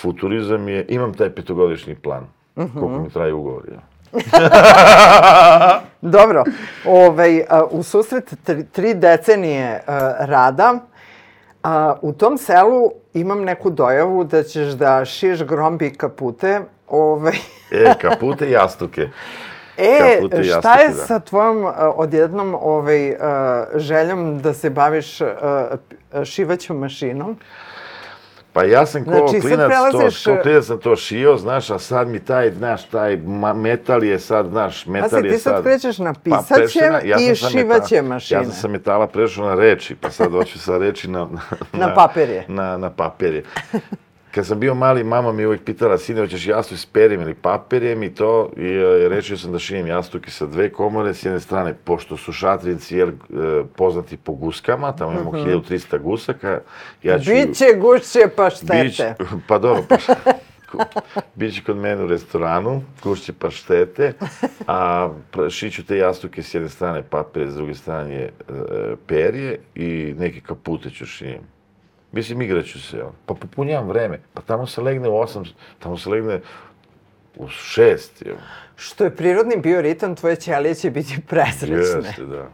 [0.00, 2.80] Futurizam je, imam taj petogodišnji plan, uh -huh.
[2.80, 3.80] koliko mi traje ugovor, ja.
[6.00, 6.44] Dobro,
[6.86, 10.74] ovaj, u susret tri, tri decenije a, rada,
[11.62, 16.60] a, u tom selu imam neku dojavu da ćeš da šiješ grombi kapute.
[16.88, 17.36] Ovaj,
[17.70, 19.08] E, kapute i jastuke.
[19.80, 20.94] E, Kapute i šta jastuke, je da.
[20.94, 23.16] sa tvojom uh, odjednom ovaj, uh,
[23.74, 25.28] željom da se baviš uh,
[26.24, 27.38] šivaćom mašinom?
[28.52, 31.70] Pa ja sam ko Znači, sad klinac, prelaziš, to, ko klinac sam to šio, znaš,
[31.70, 33.16] a sad mi taj, znaš, taj
[33.54, 35.64] metal je sad, znaš, metal je ti sad sad...
[35.64, 38.40] krećeš na Pa, pisaće na- ja i šivaće mašine.
[38.40, 41.28] Ja sam sa metala prešao na reči, pa sad hoću sa reči na...
[41.72, 42.44] Na papirje.
[42.48, 43.44] Na, na papirje.
[44.34, 47.34] Kad sam bio mali, mama mi je uvijek pitala, sine, hoćeš jastuk s perjem ili
[47.34, 51.40] papirjem i to, i e, rečio sam da šijem jastuke sa dve komore, s jedne
[51.40, 53.12] strane, pošto su šatrinci jel, e,
[53.76, 56.60] poznati po guskama, tamo imamo 1300 gusaka,
[57.02, 57.30] ja ću...
[57.30, 58.72] Biće gušće paštete.
[58.72, 59.14] Bić-
[59.48, 59.96] pa dobro, pa
[61.34, 64.12] Biće kod mene u restoranu, kušće paštete,
[64.66, 65.10] a
[65.50, 68.30] šiću te jastuke s jedne strane papir, s druge strane e,
[69.06, 71.57] perje i neke kapute ću šijem.
[72.12, 73.06] Mislim, igraću se, jel?
[73.26, 74.20] pa popunjavam vreme.
[74.34, 75.44] Pa tamo se legne u osam,
[75.78, 76.40] tamo se legne
[77.36, 78.36] u šest, jel?
[78.76, 81.76] Što je prirodni bioritam, tvoje ćelije će biti presrećne.
[81.76, 82.46] Jeste, da.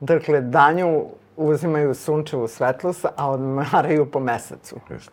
[0.00, 1.04] Dakle, danju
[1.36, 4.76] uzimaju sunčevu svetlost, a odmaraju po mesecu.
[4.90, 5.12] Jeste.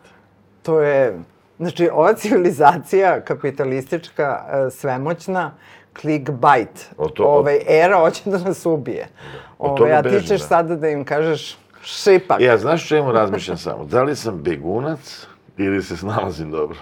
[0.61, 1.19] To je,
[1.59, 5.51] znači, ova civilizacija kapitalistička, e, svemoćna,
[6.01, 6.89] clickbait.
[6.97, 9.07] O to- Ovaj, era hoće da nas ubije.
[9.59, 10.47] Od Ovaj, toga a ti ćeš da.
[10.47, 12.41] sada da im kažeš šipak.
[12.41, 13.85] E, a znaš čemu razmišljam samo?
[13.85, 15.27] Da li sam begunac
[15.57, 16.77] ili se snalazim dobro?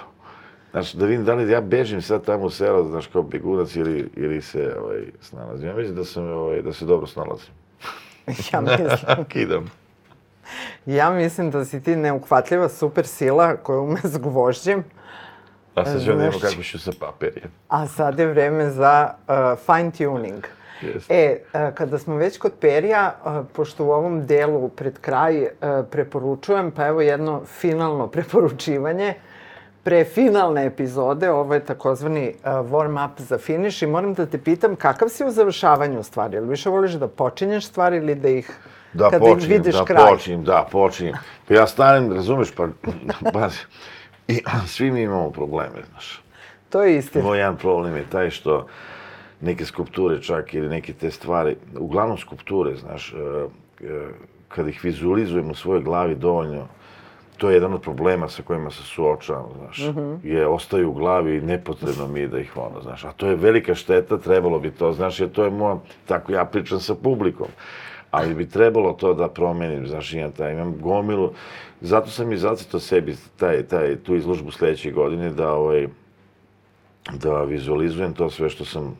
[0.71, 4.09] Znači, da vidim da li ja bežim sad tamo u selo, znaš, kao begunac ili,
[4.15, 5.67] ili se ovaj, snalazim.
[5.67, 7.49] Ja mislim da, sam, ovaj, da se dobro snalazim.
[8.53, 9.71] Ja mislim, Kidam.
[10.85, 14.83] ja mislim da si ti neuhvatljiva super sila koja ume s gvožđem,
[15.75, 17.51] A sad ću vidimo Znaš- kako ću sa papirjem.
[17.67, 19.35] a sad je vreme za uh,
[19.65, 20.43] fine tuning.
[20.81, 21.13] Jeste.
[21.13, 21.39] E,
[21.73, 23.15] kada smo već kod perija,
[23.53, 25.49] pošto u ovom delu pred kraj uh,
[25.91, 29.13] preporučujem, pa evo jedno finalno preporučivanje,
[29.83, 34.75] pre finalne epizode, ovo je takozvani warm up za finish i moram da te pitam
[34.75, 36.37] kakav si u završavanju stvari?
[36.37, 38.51] Ili više voliš da počinješ stvari ili da ih,
[38.93, 40.09] Da kada počinjem, vidiš da kraj?
[40.11, 41.15] počinjem, da počinjem.
[41.47, 42.67] Pa ja stanem, razumeš, pa,
[43.33, 43.59] pazi,
[44.27, 46.23] i svi mi imamo probleme, znaš.
[46.69, 47.23] To je istina.
[47.25, 48.67] Moj jedan problem je taj što
[49.41, 53.17] neke skulpture čak ili neke te stvari, uglavnom skulpture, znaš, e,
[53.85, 54.07] e,
[54.47, 56.67] kad ih vizualizujem u svojoj glavi dovoljno,
[57.37, 59.81] to je jedan od problema sa kojima se suočavam, znaš,
[60.23, 63.35] je ostaju u glavi i nepotrebno mi je da ih ono, znaš, a to je
[63.35, 67.47] velika šteta, trebalo bi to, znaš, jer to je moja, tako ja pričam sa publikom,
[68.11, 71.31] ali bi trebalo to da promenim, znaš, imam, taj, imam gomilu,
[71.81, 75.87] zato sam i zacito sebi taj, taj, tu izložbu sledeće godine da, ovaj,
[77.13, 78.97] da vizualizujem to sve što sam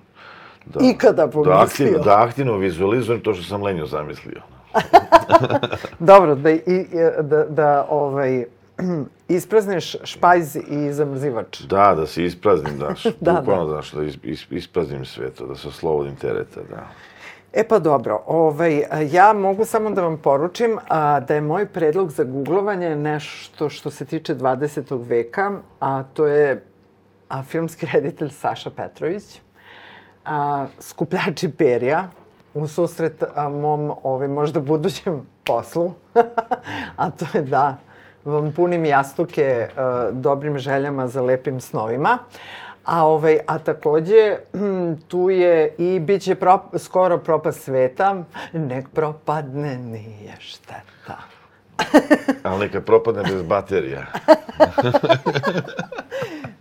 [0.65, 1.55] da, Ikada da, pomislio.
[1.55, 4.41] aktivno, da aktivno vizualizujem to što sam lenjo zamislio.
[5.99, 6.87] Dobro, da, i, i-
[7.21, 8.45] da, da ovaj,
[9.29, 11.61] isprazniš špajz i zamrzivač.
[11.61, 15.55] Da, da se ispraznim, daš, Da, bukvalno, znaš, da is, is, ispraznim sve to, da
[15.55, 16.87] se oslobodim tereta, da.
[17.53, 22.11] E pa dobro, ovaj, ja mogu samo da vam poručim a, da je moj predlog
[22.11, 24.83] za googlovanje nešto što se tiče 20.
[24.99, 26.63] veka, a to je
[27.29, 29.23] a, filmski reditelj Saša Petrović,
[30.25, 32.07] a, skupljači perja,
[32.53, 35.93] u susret a, mom ovaj, možda budućem poslu,
[36.95, 37.77] a to je da
[38.25, 42.17] vam punim jastuke a, dobrim željama za lepim snovima.
[42.85, 48.89] A, ovaj, a takođe, hm, tu je i bit će prop, skoro propast sveta, nek
[48.89, 51.17] propadne nije šteta.
[52.43, 54.05] Ali neka propadne bez baterija.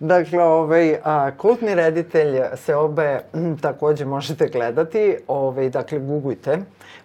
[0.01, 5.17] Dakle, ovaj, a, kultni reditelj se obe hm, takođe možete gledati.
[5.29, 6.59] Ovaj, dakle, googlujte.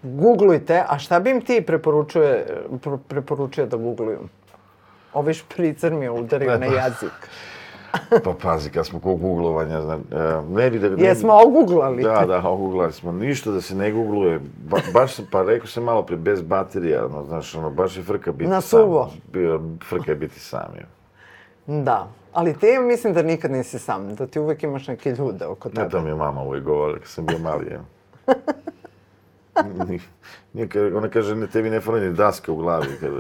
[0.03, 4.19] Googlujte, a šta bi im ti preporučuje, pro- preporučio da googluju?
[5.13, 7.29] Ovaj špricer mi je udario na jezik.
[8.23, 10.89] Pa pazi, kad smo kod googlovanja, zna, e, ne bi da...
[10.89, 12.03] Ne Jesmo oguglali?
[12.03, 13.11] Da, da, oguglali smo.
[13.11, 14.39] Ništa da se ne googluje.
[14.69, 18.03] Ba, baš sam, pa rekao sam malo pre, bez baterija, ono, znaš, ono, baš je
[18.03, 18.79] frka biti Na sam.
[18.79, 19.11] suvo.
[19.33, 20.85] Bio, frka je biti sam, je.
[21.83, 22.07] Da.
[22.33, 25.75] Ali ti mislim da nikad nisi sam, da ti uvek imaš neke ljude oko Ne,
[25.75, 25.89] tebe.
[25.89, 27.77] to mi je mama uvijek govorila kad sam bio mali.
[29.87, 29.99] Ni-
[30.53, 33.19] Nije, ona kaže, ne, tebi ne fali ni daska u glavi, kada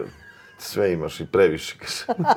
[0.57, 2.05] sve imaš i previše, kaže.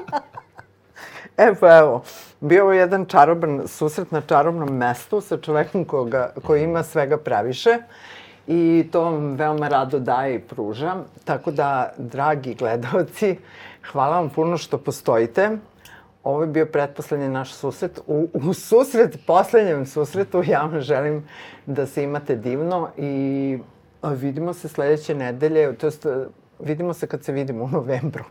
[1.38, 2.02] E pa evo,
[2.40, 7.78] bio je jedan čaroban susret na čarobnom mestu sa čovekom koga, koji ima svega previše
[8.46, 10.94] i to vam veoma rado daje i pruža.
[11.24, 13.36] Tako da, dragi gledalci,
[13.92, 15.50] hvala vam puno što postojite.
[16.26, 18.00] Ovo je bio pretposlednji naš susret.
[18.06, 21.24] U, u susret, poslednjem susretu, ja vam želim
[21.66, 23.58] da se imate divno i
[24.04, 26.06] vidimo se sledeće nedelje, to jest
[26.60, 28.24] vidimo se kad se vidimo u novembru.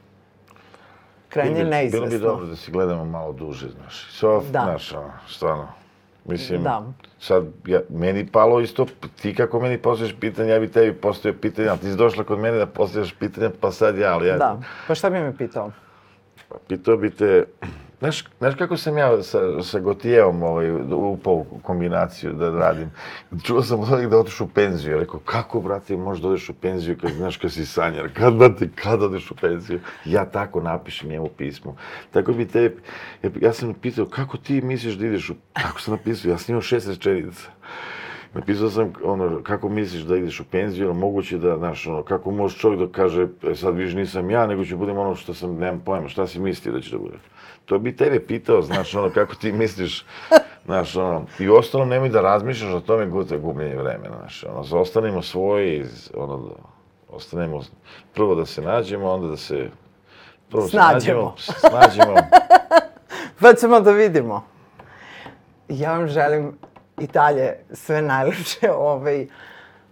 [1.30, 2.08] Krajnje bi- neizvesno.
[2.08, 4.08] Bilo bi dobro da se gledamo malo duže, znaš.
[4.12, 4.62] Svo, Da.
[4.62, 5.68] znaš, ono, stvarno.
[6.26, 6.84] Mislim, Da.
[7.20, 8.86] sad, ja, meni palo isto,
[9.22, 12.40] ti kako meni postavljaš pitanje, ja bi tebi postavio pitanje, ali ti si došla kod
[12.40, 14.38] mene da postavljaš pitanje, pa sad ja, ali ja...
[14.38, 15.72] Da, pa šta bi me pitao?
[16.68, 17.44] Pitao bi te,
[18.00, 22.92] znaš, znaš kako sam ja sa, sa Gotijevom ovaj, upao u kombinaciju da radim?
[23.44, 24.92] Čuo sam od onih da otiš u penziju.
[24.92, 28.10] Ja rekao, kako, brate, možeš da odeš u penziju kad znaš kad si sanjar?
[28.14, 29.80] Kad, brate, kad odeš u penziju?
[30.06, 31.76] Ja tako napišem njemu pismo.
[32.12, 32.76] Tako bi te,
[33.42, 35.34] ja, sam pitao, kako ti misliš da ideš u...
[35.54, 37.50] Tako sam napisao, ja sam imao šest rečenica.
[38.36, 42.32] Napisao sam, ono, kako misliš da ideš u penziju, ono, moguće da, znaš, ono, kako
[42.32, 45.56] može čovjek da kaže, e, sad više nisam ja, nego ću budem ono što sam,
[45.56, 47.18] nemam pojma, šta si mislio da će da bude.
[47.66, 50.06] To bi tebe pitao, znaš, ono, kako ti misliš,
[50.66, 54.64] znaš, ono, i u ostalom nemoj da razmišljaš o tome gute gubljenje vremena, znaš, ono,
[54.64, 56.50] zaostanemo svoje, iz, ono,
[57.10, 57.62] ostanemo,
[58.14, 59.70] prvo da se nađemo, onda da se,
[60.50, 61.34] prvo Snađemo.
[61.38, 62.16] se nađemo, snađemo,
[63.40, 64.44] Pa ćemo da vidimo.
[65.70, 66.58] Ja vam želim
[67.00, 68.72] i dalje sve najlepše.
[68.72, 69.28] Ovaj,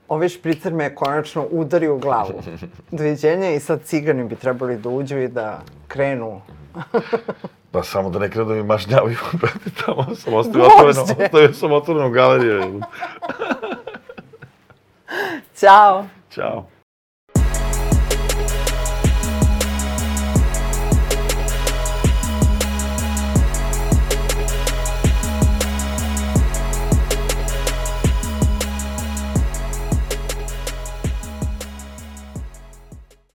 [0.08, 2.34] ovaj špricer me je konačno udario u glavu.
[2.92, 6.42] Doviđenja i sad cigani bi trebali da uđu i da krenu.
[7.74, 9.16] Па само да не крия да ми маш няма и
[9.86, 12.74] там само оставя самото на галерия.
[15.60, 16.04] Чао!
[16.30, 16.73] Чао!